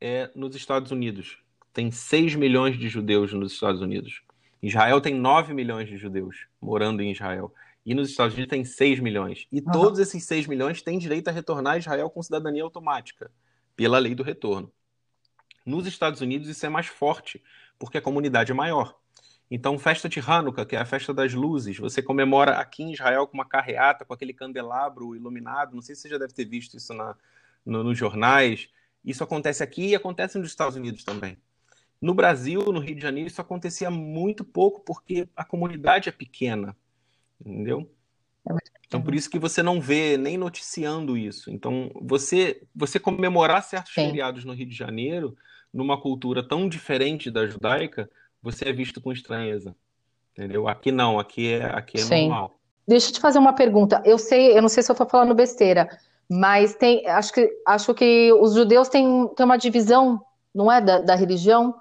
[0.05, 1.39] é nos Estados Unidos
[1.73, 4.23] tem 6 milhões de judeus nos Estados Unidos.
[4.63, 7.53] Israel tem 9 milhões de judeus morando em Israel.
[7.85, 9.47] E nos Estados Unidos tem 6 milhões.
[9.51, 9.73] E uhum.
[9.73, 13.31] todos esses 6 milhões têm direito a retornar a Israel com cidadania automática,
[13.75, 14.71] pela lei do retorno.
[15.65, 17.43] Nos Estados Unidos isso é mais forte,
[17.79, 18.97] porque a comunidade é maior.
[19.51, 23.27] Então, festa de Hanukkah, que é a festa das luzes, você comemora aqui em Israel
[23.27, 25.75] com uma carreata, com aquele candelabro iluminado.
[25.75, 27.17] Não sei se você já deve ter visto isso na,
[27.67, 28.69] no, nos jornais.
[29.05, 31.37] Isso acontece aqui e acontece nos Estados Unidos também.
[32.01, 36.77] No Brasil, no Rio de Janeiro, isso acontecia muito pouco porque a comunidade é pequena,
[37.41, 37.89] entendeu?
[38.49, 38.55] É
[38.87, 41.51] então por isso que você não vê nem noticiando isso.
[41.51, 44.07] Então você você comemorar certos Sim.
[44.07, 45.37] feriados no Rio de Janeiro,
[45.73, 48.11] numa cultura tão diferente da judaica,
[48.43, 49.75] você é visto com estranheza,
[50.33, 50.69] entendeu?
[50.69, 52.29] Aqui não, aqui é aqui é Sim.
[52.29, 52.59] normal.
[52.87, 54.03] Deixa eu te fazer uma pergunta.
[54.05, 55.89] Eu sei, eu não sei se eu estou falando besteira,
[56.33, 60.21] mas tem, acho que acho que os judeus têm, têm uma divisão,
[60.55, 61.75] não é da, da religião?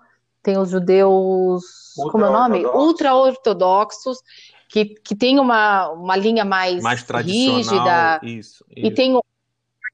[0.43, 1.63] tem os judeus,
[1.97, 2.65] Ultra como é o nome?
[2.65, 4.19] Ultra-ortodoxos,
[4.67, 8.19] que, que tem uma, uma linha mais, mais rígida.
[8.23, 8.87] Isso, isso.
[8.87, 9.23] E tem o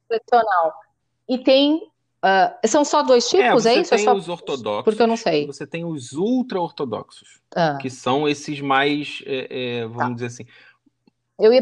[0.07, 0.73] tradicional.
[1.27, 1.89] E tem.
[2.17, 3.91] Uh, são só dois é, tipos, é, é isso?
[3.91, 4.13] Tem é só...
[4.13, 4.83] os ortodoxos.
[4.83, 5.45] Porque eu não sei.
[5.45, 7.77] Você tem os ultra-ortodoxos, ah.
[7.79, 10.45] que são esses mais, é, vamos dizer assim,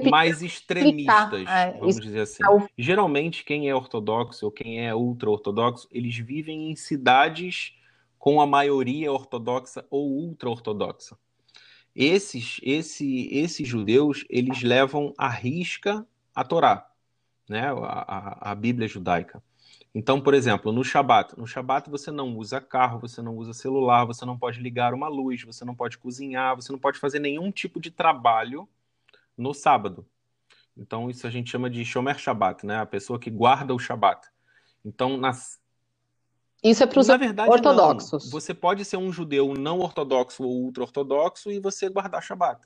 [0.09, 2.43] mais extremistas, ah, vamos dizer assim.
[2.77, 7.73] Geralmente, quem é ortodoxo ou quem é ultra-ortodoxo, eles vivem em cidades
[8.17, 11.17] com a maioria ortodoxa ou ultra-ortodoxa.
[11.95, 16.89] Esses, esse, esses judeus, eles levam à risca a Torá,
[17.47, 17.67] né?
[17.67, 19.41] a, a, a Bíblia judaica.
[19.93, 24.03] Então, por exemplo, no Shabat, no Shabat você não usa carro, você não usa celular,
[24.03, 27.49] você não pode ligar uma luz, você não pode cozinhar, você não pode fazer nenhum
[27.49, 28.67] tipo de trabalho
[29.37, 30.07] no sábado.
[30.77, 32.79] Então, isso a gente chama de Shomer Shabat, né?
[32.79, 34.27] A pessoa que guarda o Shabat.
[34.83, 35.59] Então, nas,
[36.65, 38.25] isso é para os ortodoxos.
[38.25, 38.31] Não.
[38.31, 42.59] Você pode ser um judeu não ortodoxo ou ultra-ortodoxo e você guardar Shabat.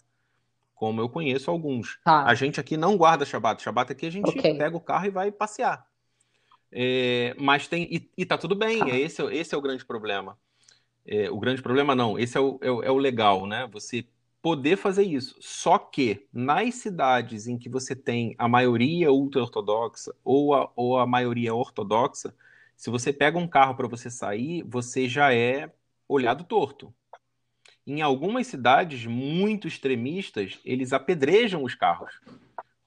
[0.73, 1.99] como eu conheço alguns.
[2.05, 2.23] Tá.
[2.23, 3.62] A gente aqui não guarda Shabat.
[3.62, 4.58] Shabat aqui a gente okay.
[4.58, 5.86] pega o carro e vai passear.
[6.71, 7.93] É, mas tem.
[7.93, 8.89] E, e tá tudo bem, tá.
[8.89, 10.38] esse, esse é o grande problema.
[11.05, 13.67] É, o grande problema não, esse é o, é, o, é o legal, né?
[13.73, 14.08] Você
[14.41, 15.36] poder fazer isso.
[15.39, 21.06] Só que nas cidades em que você tem a maioria ultra-ortodoxa ou a, ou a
[21.06, 22.34] maioria ortodoxa,
[22.75, 25.71] se você pega um carro para você sair, você já é
[26.08, 26.93] olhado torto.
[27.86, 32.21] Em algumas cidades muito extremistas, eles apedrejam os carros,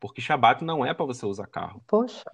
[0.01, 1.83] porque Shabat não é para você usar carro.
[1.87, 2.25] Poxa.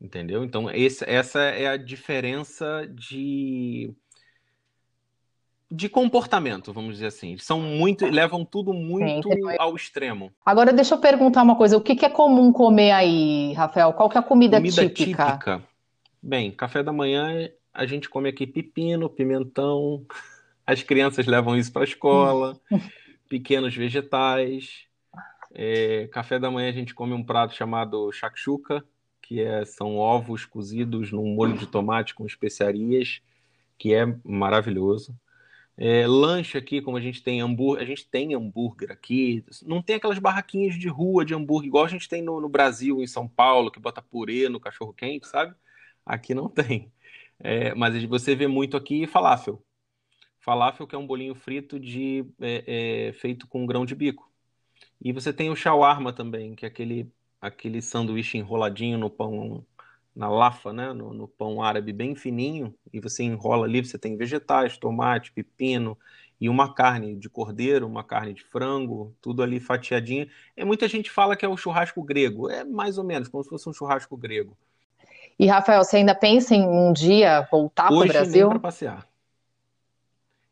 [0.00, 0.42] Entendeu?
[0.42, 3.94] Então, esse, essa é a diferença de
[5.74, 7.38] de comportamento, vamos dizer assim.
[7.38, 10.30] São muito, levam tudo muito Sim, ao extremo.
[10.44, 13.94] Agora deixa eu perguntar uma coisa, o que, que é comum comer aí, Rafael?
[13.94, 15.26] Qual que é a comida, comida típica?
[15.26, 15.62] típica?
[16.22, 20.04] Bem, café da manhã a gente come aqui pepino, pimentão,
[20.66, 22.60] as crianças levam isso para a escola,
[23.26, 24.84] pequenos vegetais.
[25.54, 28.84] É, café da manhã a gente come um prato chamado shakshuka,
[29.22, 33.22] que é, são ovos cozidos num molho de tomate com especiarias,
[33.78, 35.16] que é maravilhoso.
[35.76, 39.96] É, lanche aqui, como a gente tem hambúrguer, a gente tem hambúrguer aqui, não tem
[39.96, 43.26] aquelas barraquinhas de rua de hambúrguer igual a gente tem no, no Brasil, em São
[43.26, 45.54] Paulo, que bota purê no cachorro quente, sabe?
[46.04, 46.92] Aqui não tem.
[47.40, 49.64] É, mas você vê muito aqui falafel.
[50.40, 54.30] Falafel que é um bolinho frito de é, é, feito com grão de bico.
[55.00, 59.66] E você tem o shawarma também, que é aquele aquele sanduíche enroladinho no pão
[60.14, 64.16] na lafa, né, no, no, pão árabe bem fininho, e você enrola ali, você tem
[64.16, 65.96] vegetais, tomate, pepino
[66.40, 70.28] e uma carne de cordeiro, uma carne de frango, tudo ali fatiadinho.
[70.56, 73.48] E muita gente fala que é o churrasco grego, é mais ou menos como se
[73.48, 74.56] fosse um churrasco grego.
[75.38, 78.48] E Rafael, você ainda pensa em um dia voltar para o Brasil?
[78.48, 79.06] para passear.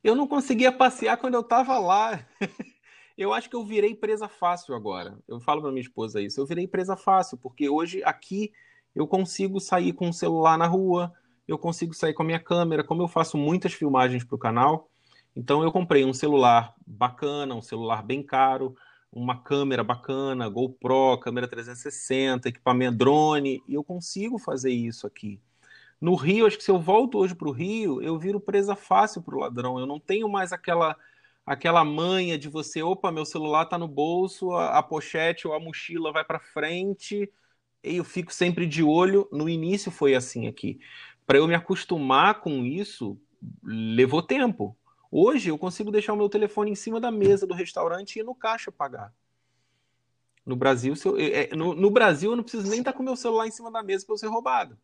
[0.03, 2.25] Eu não conseguia passear quando eu estava lá.
[3.19, 5.19] eu acho que eu virei presa fácil agora.
[5.29, 6.41] Eu falo para minha esposa isso.
[6.41, 8.53] Eu virei presa fácil porque hoje aqui
[8.95, 11.13] eu consigo sair com o celular na rua,
[11.47, 14.89] eu consigo sair com a minha câmera, como eu faço muitas filmagens para o canal.
[15.35, 18.75] Então eu comprei um celular bacana, um celular bem caro,
[19.13, 25.41] uma câmera bacana, GoPro, câmera 360, equipamento drone, e eu consigo fazer isso aqui.
[26.01, 29.23] No Rio, acho que se eu volto hoje para o Rio, eu viro presa fácil
[29.23, 29.79] para o ladrão.
[29.79, 30.97] Eu não tenho mais aquela
[31.45, 35.59] aquela manha de você, opa, meu celular está no bolso, a, a pochete ou a
[35.59, 37.29] mochila vai para frente,
[37.83, 39.29] eu fico sempre de olho.
[39.33, 40.81] No início foi assim aqui.
[41.27, 43.19] Para eu me acostumar com isso,
[43.63, 44.77] levou tempo.
[45.11, 48.23] Hoje eu consigo deixar o meu telefone em cima da mesa do restaurante e ir
[48.23, 49.13] no caixa pagar.
[50.47, 53.05] No Brasil, eu, é, é, no, no, Brasil eu não preciso nem estar com o
[53.05, 54.79] meu celular em cima da mesa para eu ser roubado.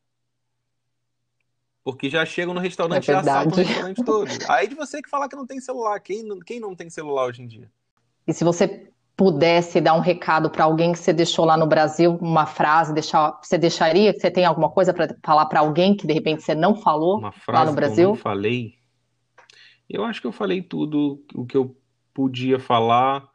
[1.83, 4.29] Porque já chegam no restaurante é e assaltam o restaurante todo.
[4.49, 6.01] Aí de você que falar que não tem celular.
[6.01, 7.71] Quem, quem não tem celular hoje em dia?
[8.27, 12.19] E se você pudesse dar um recado para alguém que você deixou lá no Brasil,
[12.21, 14.13] uma frase, deixar, você deixaria?
[14.13, 17.33] Você tem alguma coisa para falar para alguém que de repente você não falou uma
[17.33, 18.11] frase lá no Brasil?
[18.11, 18.75] Eu falei.
[19.89, 21.75] Eu acho que eu falei tudo o que eu
[22.13, 23.27] podia falar.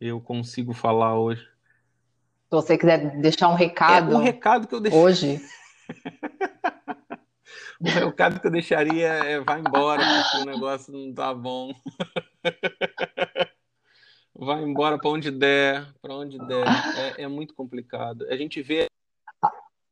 [0.00, 1.42] Eu consigo falar hoje.
[1.42, 4.14] Se você quiser deixar um recado.
[4.14, 5.00] É, o recado que eu deixei.
[5.00, 5.40] Hoje.
[7.78, 11.74] o recado que eu deixaria é vai embora, porque o negócio não tá bom.
[14.34, 16.66] vai embora para onde der, para onde der.
[16.96, 18.26] É, é, muito complicado.
[18.28, 18.86] A gente vê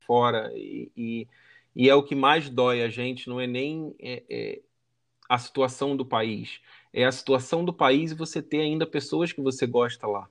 [0.00, 1.28] fora e, e,
[1.74, 4.60] e, é o que mais dói a gente, não é nem é, é
[5.28, 6.60] a situação do país,
[6.92, 10.28] é a situação do país e você ter ainda pessoas que você gosta lá.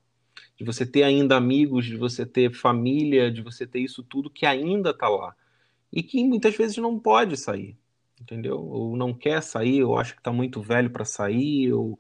[0.56, 4.46] De você ter ainda amigos, de você ter família, de você ter isso tudo que
[4.46, 5.36] ainda está lá.
[5.94, 7.78] E que muitas vezes não pode sair,
[8.20, 8.60] entendeu?
[8.60, 12.00] Ou não quer sair, ou acha que está muito velho para sair, ou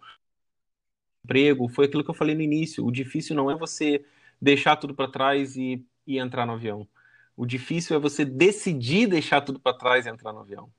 [1.28, 2.86] emprego, foi aquilo que eu falei no início.
[2.86, 4.04] O difícil não é você
[4.42, 6.88] deixar tudo para trás e, e entrar no avião.
[7.36, 10.70] O difícil é você decidir deixar tudo para trás e entrar no avião.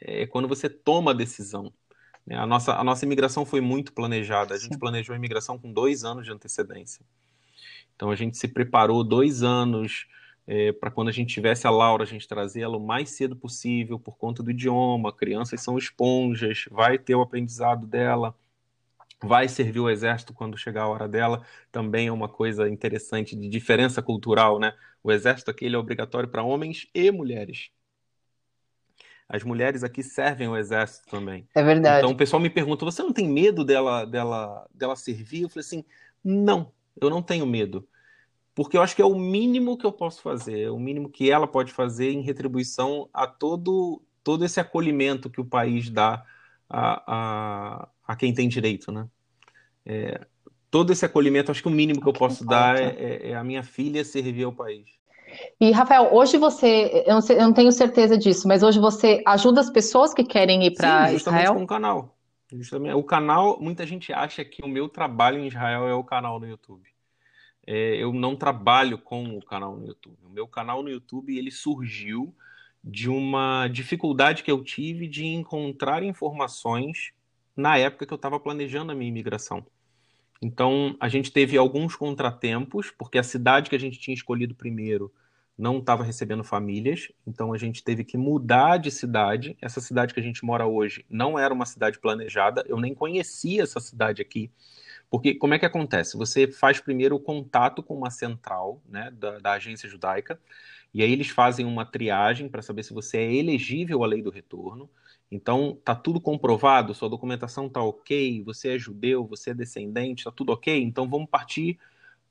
[0.00, 1.70] É quando você toma a decisão.
[2.26, 2.36] Né?
[2.36, 4.54] A nossa, a nossa imigração foi muito planejada.
[4.54, 7.04] A gente planejou a imigração com dois anos de antecedência.
[7.94, 10.06] Então a gente se preparou dois anos
[10.46, 13.36] é, para quando a gente tivesse a Laura, a gente trazer ela o mais cedo
[13.36, 15.12] possível por conta do idioma.
[15.12, 18.34] Crianças são esponjas, vai ter o aprendizado dela
[19.22, 23.48] vai servir o exército quando chegar a hora dela, também é uma coisa interessante de
[23.48, 24.74] diferença cultural, né?
[25.02, 27.70] O exército aqui é obrigatório para homens e mulheres.
[29.28, 31.46] As mulheres aqui servem o exército também.
[31.54, 31.98] É verdade.
[31.98, 35.42] Então o pessoal me pergunta: você não tem medo dela, dela, dela servir?
[35.42, 35.84] Eu falei assim:
[36.24, 37.86] não, eu não tenho medo.
[38.54, 41.30] Porque eu acho que é o mínimo que eu posso fazer, é o mínimo que
[41.30, 46.24] ela pode fazer em retribuição a todo, todo esse acolhimento que o país dá
[46.68, 49.06] a, a, a quem tem direito, né?
[49.86, 50.26] É,
[50.68, 53.44] todo esse acolhimento, acho que o mínimo que eu posso dar é, é, é a
[53.44, 54.98] minha filha servir ao país.
[55.60, 59.22] E, Rafael, hoje você, eu não, sei, eu não, tenho certeza disso, mas hoje você
[59.24, 61.54] ajuda as pessoas que querem ir para Israel?
[61.54, 62.18] com o canal.
[62.52, 66.40] Justamente, o canal, muita gente acha que o meu trabalho em Israel é o canal
[66.40, 66.88] no YouTube.
[67.64, 70.18] É, eu não trabalho com o canal no YouTube.
[70.26, 72.34] O meu canal no YouTube ele surgiu
[72.82, 77.12] de uma dificuldade que eu tive de encontrar informações
[77.56, 79.64] na época que eu estava planejando a minha imigração.
[80.42, 85.12] Então, a gente teve alguns contratempos, porque a cidade que a gente tinha escolhido primeiro
[85.60, 89.56] não estava recebendo famílias, então a gente teve que mudar de cidade.
[89.60, 93.62] Essa cidade que a gente mora hoje não era uma cidade planejada, eu nem conhecia
[93.62, 94.50] essa cidade aqui.
[95.10, 96.16] Porque como é que acontece?
[96.16, 100.40] Você faz primeiro o contato com uma central né, da, da agência judaica,
[100.94, 104.30] e aí eles fazem uma triagem para saber se você é elegível à lei do
[104.30, 104.88] retorno.
[105.30, 110.32] Então, tá tudo comprovado, sua documentação tá ok, você é judeu, você é descendente, tá
[110.32, 111.78] tudo ok, então vamos partir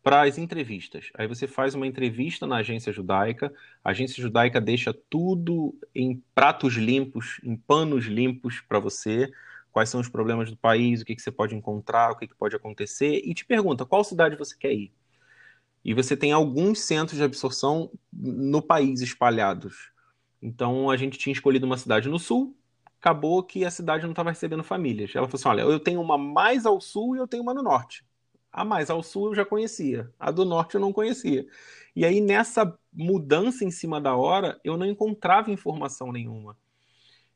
[0.04, 1.10] para as entrevistas.
[1.14, 6.74] Aí você faz uma entrevista na agência judaica, a agência judaica deixa tudo em pratos
[6.76, 9.32] limpos, em panos limpos para você,
[9.72, 12.36] quais são os problemas do país, o que, que você pode encontrar, o que, que
[12.36, 14.92] pode acontecer, e te pergunta qual cidade você quer ir.
[15.84, 19.92] E você tem alguns centros de absorção no país espalhados.
[20.42, 22.56] Então a gente tinha escolhido uma cidade no sul,
[23.00, 25.16] acabou que a cidade não estava recebendo famílias.
[25.16, 27.64] Ela falou assim: olha, eu tenho uma mais ao sul e eu tenho uma no
[27.64, 28.06] norte.
[28.52, 31.46] A mais ao sul eu já conhecia, a do norte eu não conhecia.
[31.96, 36.58] E aí, nessa mudança em cima da hora, eu não encontrava informação nenhuma.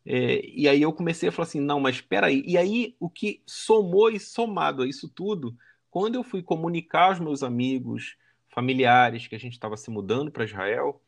[0.05, 2.43] É, e aí eu comecei a falar assim: não, mas espera aí.
[2.45, 5.55] E aí, o que somou e somado a isso tudo,
[5.89, 8.17] quando eu fui comunicar aos meus amigos,
[8.49, 11.01] familiares, que a gente estava se mudando para Israel,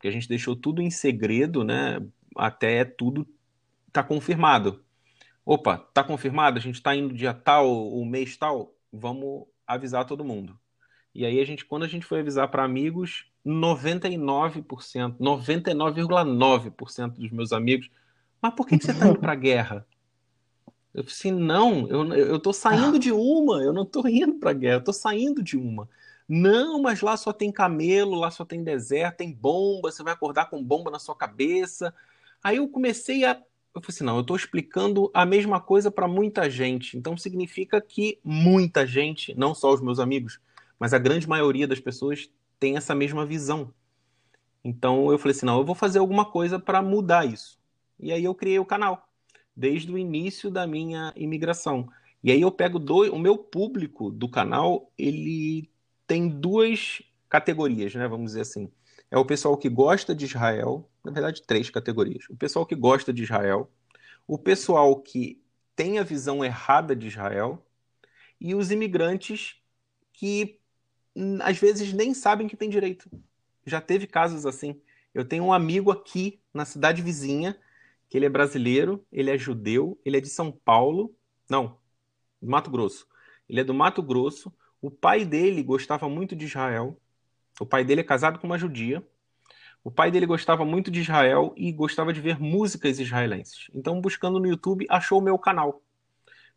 [0.00, 2.00] que a gente deixou tudo em segredo, né?
[2.36, 3.26] Até tudo
[4.02, 4.84] tá confirmado.
[5.44, 6.58] Opa, tá confirmado?
[6.58, 8.74] A gente está indo dia tal, o mês tal?
[8.92, 10.58] Vamos avisar todo mundo.
[11.14, 17.52] E aí a gente, quando a gente foi avisar para amigos, 99%, 99,9% dos meus
[17.52, 17.90] amigos,
[18.40, 19.86] mas por que, que você está indo para guerra?
[20.94, 24.50] Eu falei assim, não, eu, eu tô saindo de uma, eu não tô indo para
[24.50, 25.88] a guerra, eu tô saindo de uma.
[26.28, 30.50] Não, mas lá só tem camelo, lá só tem deserto, tem bomba, você vai acordar
[30.50, 31.92] com bomba na sua cabeça.
[32.42, 33.40] Aí eu comecei a.
[33.78, 36.96] Eu falei assim: não, eu estou explicando a mesma coisa para muita gente.
[36.96, 40.40] Então significa que muita gente, não só os meus amigos,
[40.78, 43.72] mas a grande maioria das pessoas tem essa mesma visão.
[44.64, 47.58] Então eu falei assim: não, eu vou fazer alguma coisa para mudar isso.
[48.00, 49.08] E aí eu criei o canal,
[49.56, 51.88] desde o início da minha imigração.
[52.22, 55.70] E aí eu pego dois, o meu público do canal, ele
[56.06, 58.08] tem duas categorias, né?
[58.08, 58.68] Vamos dizer assim.
[59.10, 62.24] É o pessoal que gosta de Israel, na verdade, três categorias.
[62.28, 63.70] O pessoal que gosta de Israel,
[64.26, 65.42] o pessoal que
[65.74, 67.64] tem a visão errada de Israel
[68.40, 69.56] e os imigrantes
[70.12, 70.58] que
[71.14, 73.08] hum, às vezes nem sabem que tem direito.
[73.64, 74.80] Já teve casos assim.
[75.14, 77.58] Eu tenho um amigo aqui na cidade vizinha,
[78.08, 81.14] que ele é brasileiro, ele é judeu, ele é de São Paulo,
[81.48, 81.78] não,
[82.40, 83.06] Mato Grosso.
[83.48, 87.00] Ele é do Mato Grosso, o pai dele gostava muito de Israel.
[87.60, 89.06] O pai dele é casado com uma judia.
[89.82, 93.68] O pai dele gostava muito de Israel e gostava de ver músicas israelenses.
[93.74, 95.82] Então, buscando no YouTube, achou o meu canal.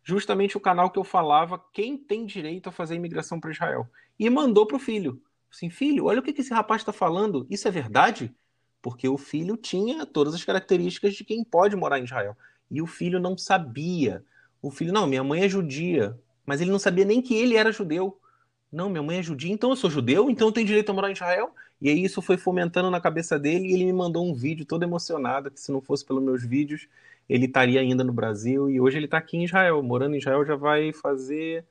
[0.04, 3.88] Justamente o canal que eu falava quem tem direito a fazer imigração para Israel.
[4.18, 5.22] E mandou para o filho.
[5.50, 7.46] Assim, filho, olha o que esse rapaz está falando.
[7.48, 8.34] Isso é verdade?
[8.80, 12.36] Porque o filho tinha todas as características de quem pode morar em Israel.
[12.70, 14.24] E o filho não sabia.
[14.60, 17.72] O filho, não, minha mãe é judia mas ele não sabia nem que ele era
[17.72, 18.18] judeu.
[18.72, 21.10] Não, minha mãe é judia, então eu sou judeu, então eu tenho direito a morar
[21.10, 21.54] em Israel.
[21.80, 24.82] E aí isso foi fomentando na cabeça dele e ele me mandou um vídeo todo
[24.82, 26.88] emocionado, que se não fosse pelos meus vídeos,
[27.28, 28.70] ele estaria ainda no Brasil.
[28.70, 31.66] E hoje ele está aqui em Israel, morando em Israel já vai fazer,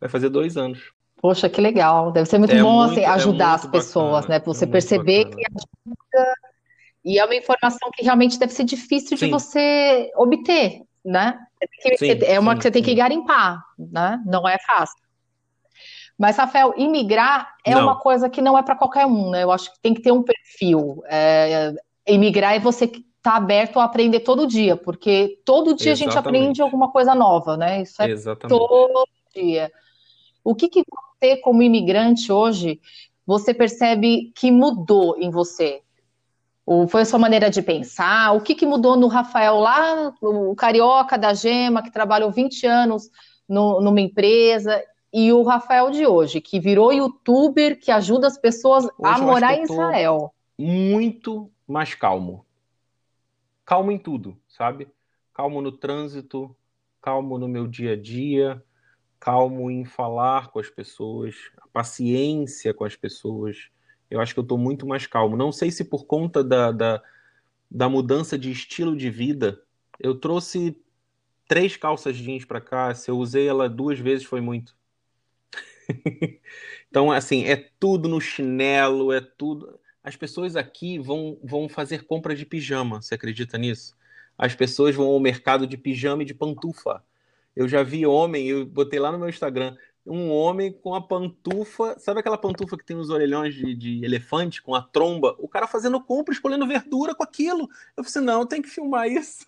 [0.00, 0.92] vai fazer dois anos.
[1.20, 2.10] Poxa, que legal.
[2.10, 4.40] Deve ser muito é bom muito, assim, é ajudar é as pessoas, bacana, né?
[4.40, 5.36] Pra você é perceber bacana.
[5.36, 6.34] que ajuda.
[7.04, 9.26] E é uma informação que realmente deve ser difícil Sim.
[9.26, 11.38] de você obter, né?
[11.98, 14.20] Sim, é uma sim, que você tem que garimpar, né?
[14.26, 14.98] Não é fácil.
[16.20, 17.82] Mas, Rafael, imigrar é não.
[17.82, 19.42] uma coisa que não é para qualquer um, né?
[19.42, 21.02] Eu acho que tem que ter um perfil.
[21.06, 21.72] É,
[22.06, 26.02] imigrar é você que está aberto a aprender todo dia, porque todo dia Exatamente.
[26.02, 27.80] a gente aprende alguma coisa nova, né?
[27.80, 28.58] Isso é Exatamente.
[28.58, 29.72] todo dia.
[30.44, 32.82] O que, que você, como imigrante hoje,
[33.26, 35.80] você percebe que mudou em você?
[36.66, 38.32] Ou foi a sua maneira de pensar?
[38.32, 43.08] O que, que mudou no Rafael lá, o carioca da Gema, que trabalhou 20 anos
[43.48, 48.84] no, numa empresa, e o Rafael de hoje, que virou youtuber, que ajuda as pessoas
[48.84, 50.32] hoje a morar em Israel?
[50.56, 52.46] Muito mais calmo.
[53.64, 54.88] Calmo em tudo, sabe?
[55.34, 56.54] Calmo no trânsito,
[57.00, 58.62] calmo no meu dia a dia,
[59.18, 63.68] calmo em falar com as pessoas, a paciência com as pessoas.
[64.10, 65.36] Eu acho que eu estou muito mais calmo.
[65.36, 67.02] Não sei se por conta da, da,
[67.70, 69.62] da mudança de estilo de vida,
[69.98, 70.76] eu trouxe
[71.48, 72.94] três calças jeans para cá.
[72.94, 74.79] Se eu usei ela duas vezes, foi muito.
[76.90, 79.78] Então, assim, é tudo no chinelo, é tudo.
[80.02, 83.96] As pessoas aqui vão, vão fazer compra de pijama, você acredita nisso?
[84.36, 87.04] As pessoas vão ao mercado de pijama e de pantufa.
[87.54, 89.76] Eu já vi homem, eu botei lá no meu Instagram,
[90.06, 94.62] um homem com a pantufa, sabe aquela pantufa que tem os orelhões de, de elefante
[94.62, 95.36] com a tromba?
[95.38, 97.68] O cara fazendo compra, escolhendo verdura com aquilo.
[97.96, 99.46] Eu falei assim, não, tem que filmar isso.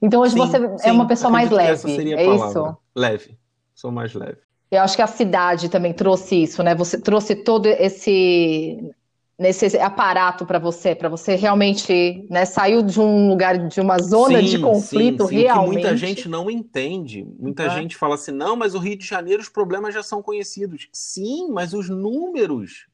[0.00, 1.70] Então hoje sim, você sim, é uma pessoa mais leve,
[2.12, 2.76] é isso?
[2.94, 3.38] Leve,
[3.82, 4.38] sou mais leve.
[4.70, 6.74] Eu acho que a cidade também trouxe isso, né?
[6.74, 8.94] Você trouxe todo esse
[9.38, 14.40] nesse aparato para você, para você realmente, né, saiu de um lugar de uma zona
[14.40, 15.42] sim, de conflito sim, sim.
[15.42, 15.68] realmente.
[15.68, 17.26] Que muita gente não entende.
[17.40, 17.68] Muita ah.
[17.70, 20.88] gente fala assim: "Não, mas o Rio de Janeiro os problemas já são conhecidos".
[20.92, 22.86] Sim, mas os números.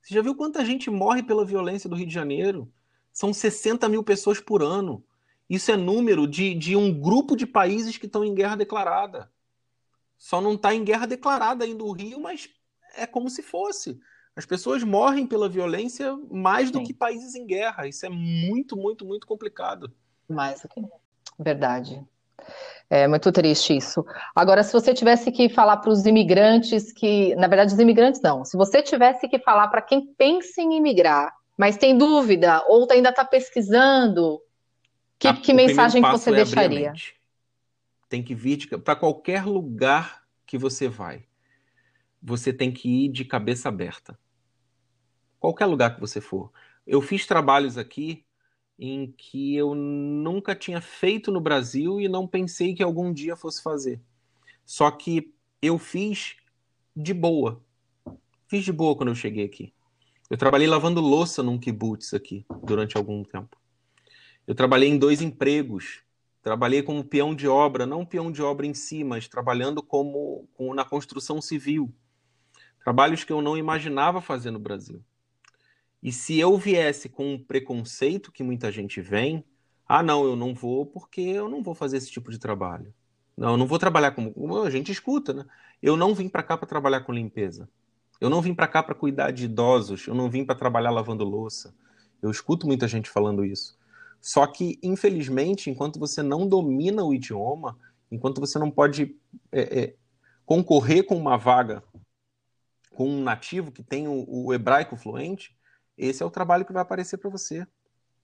[0.00, 2.70] Você já viu quanta gente morre pela violência do Rio de Janeiro?
[3.12, 5.02] São 60 mil pessoas por ano.
[5.50, 9.28] Isso é número de, de um grupo de países que estão em guerra declarada.
[10.16, 12.48] Só não está em guerra declarada ainda o Rio, mas
[12.96, 13.98] é como se fosse.
[14.34, 16.84] As pessoas morrem pela violência mais do Sim.
[16.84, 17.86] que países em guerra.
[17.86, 19.92] Isso é muito, muito, muito complicado.
[20.28, 20.82] Mais do que.
[21.38, 22.04] Verdade.
[22.88, 24.04] É muito triste isso.
[24.34, 28.44] Agora, se você tivesse que falar para os imigrantes que, na verdade, os imigrantes não.
[28.44, 33.08] Se você tivesse que falar para quem pensa em imigrar, mas tem dúvida ou ainda
[33.08, 34.40] está pesquisando,
[35.18, 36.92] que, que mensagem que você é deixaria?
[38.08, 41.26] Tem que vir para qualquer lugar que você vai.
[42.22, 44.18] Você tem que ir de cabeça aberta.
[45.38, 46.52] Qualquer lugar que você for.
[46.86, 48.24] Eu fiz trabalhos aqui
[48.78, 53.62] em que eu nunca tinha feito no Brasil e não pensei que algum dia fosse
[53.62, 54.00] fazer.
[54.64, 55.32] Só que
[55.62, 56.36] eu fiz
[56.94, 57.62] de boa.
[58.48, 59.72] Fiz de boa quando eu cheguei aqui.
[60.28, 63.56] Eu trabalhei lavando louça num kibutz aqui durante algum tempo.
[64.46, 66.02] Eu trabalhei em dois empregos.
[66.46, 70.72] Trabalhei como peão de obra, não peão de obra em si, mas trabalhando como, como
[70.72, 71.92] na construção civil.
[72.84, 75.02] Trabalhos que eu não imaginava fazer no Brasil.
[76.00, 79.44] E se eu viesse com um preconceito que muita gente vem,
[79.88, 82.94] ah, não, eu não vou porque eu não vou fazer esse tipo de trabalho.
[83.36, 85.44] Não, eu não vou trabalhar como a gente escuta, né?
[85.82, 87.68] Eu não vim para cá para trabalhar com limpeza.
[88.20, 90.06] Eu não vim para cá para cuidar de idosos.
[90.06, 91.74] Eu não vim para trabalhar lavando louça.
[92.22, 93.75] Eu escuto muita gente falando isso.
[94.26, 97.78] Só que, infelizmente, enquanto você não domina o idioma,
[98.10, 99.16] enquanto você não pode
[99.52, 99.96] é, é,
[100.44, 101.80] concorrer com uma vaga
[102.92, 105.56] com um nativo que tem o, o hebraico fluente,
[105.96, 107.64] esse é o trabalho que vai aparecer para você.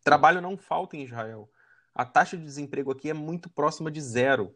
[0.03, 1.48] Trabalho não falta em Israel.
[1.94, 4.53] A taxa de desemprego aqui é muito próxima de zero.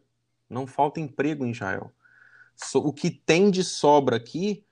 [0.49, 1.93] Não falta emprego em Israel.
[2.73, 4.65] o que tem de sobra aqui,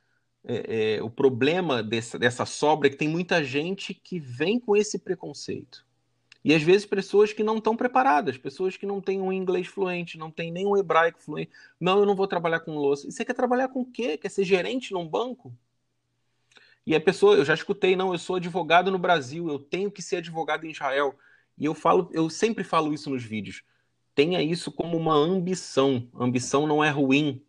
[0.43, 4.75] é, é, o problema dessa, dessa sobra é que tem muita gente que vem com
[4.75, 5.84] esse preconceito.
[6.45, 10.15] E às vezes pessoas que não estão preparadas, pessoas que não têm um inglês fluente,
[10.15, 11.49] não têm nem um hebraico fluente.
[11.79, 13.07] Não, eu não vou trabalhar com louça.
[13.07, 14.15] E você quer trabalhar com o quê?
[14.15, 15.51] Quer ser gerente num banco?
[16.85, 20.03] E a pessoa, eu já escutei, não, eu sou advogado no Brasil, eu tenho que
[20.03, 21.17] ser advogado em Israel.
[21.57, 23.63] E eu falo, eu sempre falo isso nos vídeos.
[24.13, 26.07] Tenha isso como uma ambição.
[26.13, 27.43] Ambição não é ruim,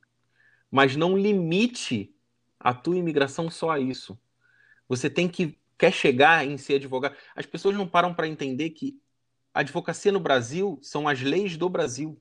[0.70, 2.14] mas não limite
[2.58, 4.18] a tua imigração só a isso.
[4.88, 7.16] Você tem que quer chegar em ser advogado.
[7.34, 8.98] As pessoas não param para entender que
[9.52, 12.20] a advocacia no Brasil são as leis do Brasil.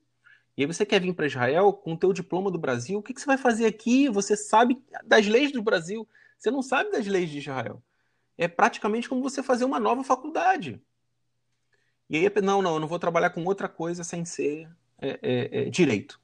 [0.56, 3.12] E aí você quer vir para Israel com o teu diploma do Brasil, o que,
[3.12, 4.08] que você vai fazer aqui?
[4.08, 7.82] Você sabe das leis do Brasil, você não sabe das leis de Israel.
[8.38, 10.82] É praticamente como você fazer uma nova faculdade.
[12.08, 15.62] E aí, não, não, eu não vou trabalhar com outra coisa sem ser é, é,
[15.62, 16.20] é, direito.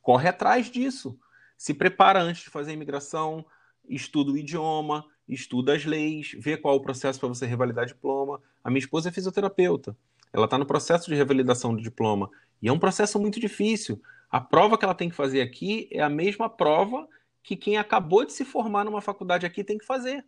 [0.00, 1.18] Corre atrás disso.
[1.56, 3.44] Se prepara antes de fazer a imigração,
[3.88, 8.40] estuda o idioma, estuda as leis, vê qual o processo para você revalidar diploma.
[8.62, 9.96] A minha esposa é fisioterapeuta.
[10.32, 12.30] Ela está no processo de revalidação do diploma.
[12.60, 14.00] E é um processo muito difícil.
[14.30, 17.08] A prova que ela tem que fazer aqui é a mesma prova
[17.42, 20.24] que quem acabou de se formar numa faculdade aqui tem que fazer.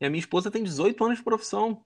[0.00, 1.82] E a minha esposa tem 18 anos de profissão.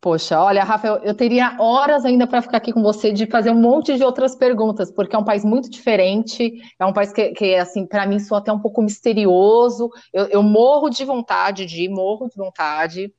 [0.00, 3.60] Poxa, olha, Rafael, eu teria horas ainda para ficar aqui com você de fazer um
[3.60, 7.54] monte de outras perguntas, porque é um país muito diferente, é um país que, que
[7.54, 9.90] assim, para mim, soa até um pouco misterioso.
[10.10, 13.12] Eu, eu, morro de vontade de ir, morro de vontade.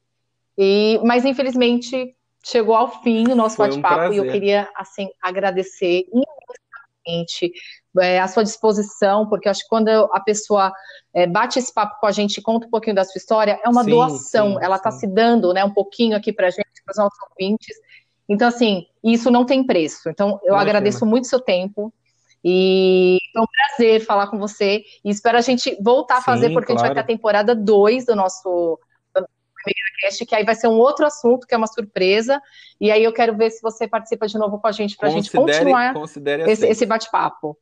[0.58, 6.06] E, mas infelizmente chegou ao fim o nosso bate-papo um e eu queria assim agradecer
[6.12, 7.52] imensamente
[8.00, 10.72] é, a sua disposição, porque acho que quando a pessoa
[11.14, 13.84] é, bate esse papo com a gente conta um pouquinho da sua história, é uma
[13.84, 17.04] sim, doação, sim, ela está se dando né, um pouquinho aqui para a gente, para
[17.04, 17.76] os nossos ouvintes.
[18.28, 20.10] Então, assim, isso não tem preço.
[20.10, 20.62] Então, eu Imagina.
[20.62, 21.94] agradeço muito o seu tempo.
[22.44, 24.84] E foi um prazer falar com você.
[25.04, 26.82] E espero a gente voltar a fazer, porque claro.
[26.82, 28.80] a gente vai ter a temporada 2 do nosso
[29.66, 32.42] MigraCast, que aí vai ser um outro assunto, que é uma surpresa.
[32.80, 35.12] E aí eu quero ver se você participa de novo com a gente, para a
[35.12, 35.94] gente continuar
[36.48, 37.58] esse, esse bate-papo.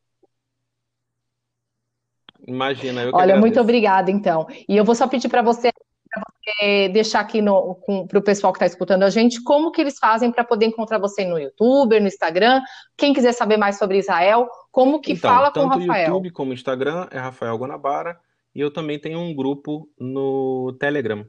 [2.47, 3.41] Imagina, eu Olha, agradeço.
[3.41, 4.47] muito obrigada, então.
[4.67, 5.71] E eu vou só pedir para você,
[6.17, 7.39] você, deixar aqui
[8.07, 10.97] para o pessoal que está escutando a gente, como que eles fazem para poder encontrar
[10.97, 12.61] você no YouTube, no Instagram.
[12.97, 15.87] Quem quiser saber mais sobre Israel, como que então, fala com o Rafael?
[15.87, 18.19] Tanto YouTube como Instagram é Rafael Guanabara.
[18.53, 21.25] E eu também tenho um grupo no Telegram.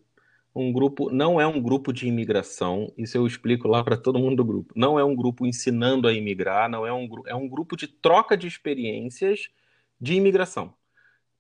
[0.55, 4.37] Um grupo não é um grupo de imigração, isso eu explico lá para todo mundo
[4.37, 4.75] do grupo.
[4.75, 8.37] Não é um grupo ensinando a imigrar, não é um, é um grupo de troca
[8.37, 9.49] de experiências
[10.01, 10.75] de imigração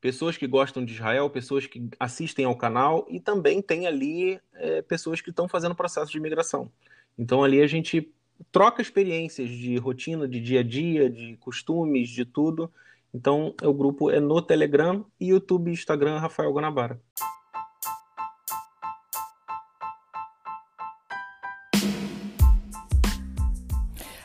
[0.00, 4.82] pessoas que gostam de Israel, pessoas que assistem ao canal e também tem ali é,
[4.82, 6.70] pessoas que estão fazendo processo de imigração.
[7.18, 8.10] Então ali a gente
[8.50, 12.72] troca experiências de rotina, de dia a dia, de costumes, de tudo.
[13.12, 17.00] Então o grupo é no Telegram YouTube Instagram Rafael Guanabara.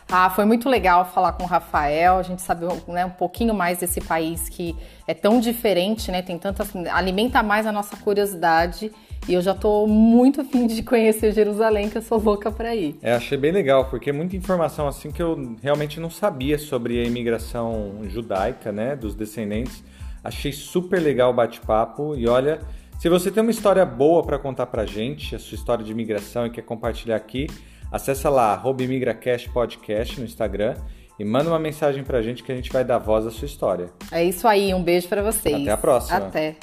[0.07, 2.17] Ah, foi muito legal falar com o Rafael.
[2.17, 4.75] A gente sabe né, um pouquinho mais desse país que
[5.07, 6.21] é tão diferente, né?
[6.21, 6.65] Tem tanta.
[6.91, 8.91] alimenta mais a nossa curiosidade.
[9.27, 12.95] E eu já estou muito afim de conhecer Jerusalém, que eu sou louca para ir.
[13.01, 17.03] É, achei bem legal, porque muita informação assim que eu realmente não sabia sobre a
[17.03, 18.95] imigração judaica, né?
[18.95, 19.83] Dos descendentes.
[20.23, 22.15] Achei super legal o bate-papo.
[22.15, 22.59] E olha,
[22.99, 26.45] se você tem uma história boa para contar pra gente, a sua história de imigração
[26.45, 27.47] e quer compartilhar aqui
[27.95, 30.75] Acesse lá, ImigraCast Podcast no Instagram
[31.17, 33.89] e manda uma mensagem pra gente que a gente vai dar voz à sua história.
[34.11, 35.61] É isso aí, um beijo para vocês.
[35.61, 36.17] Até a próxima.
[36.17, 36.57] Até.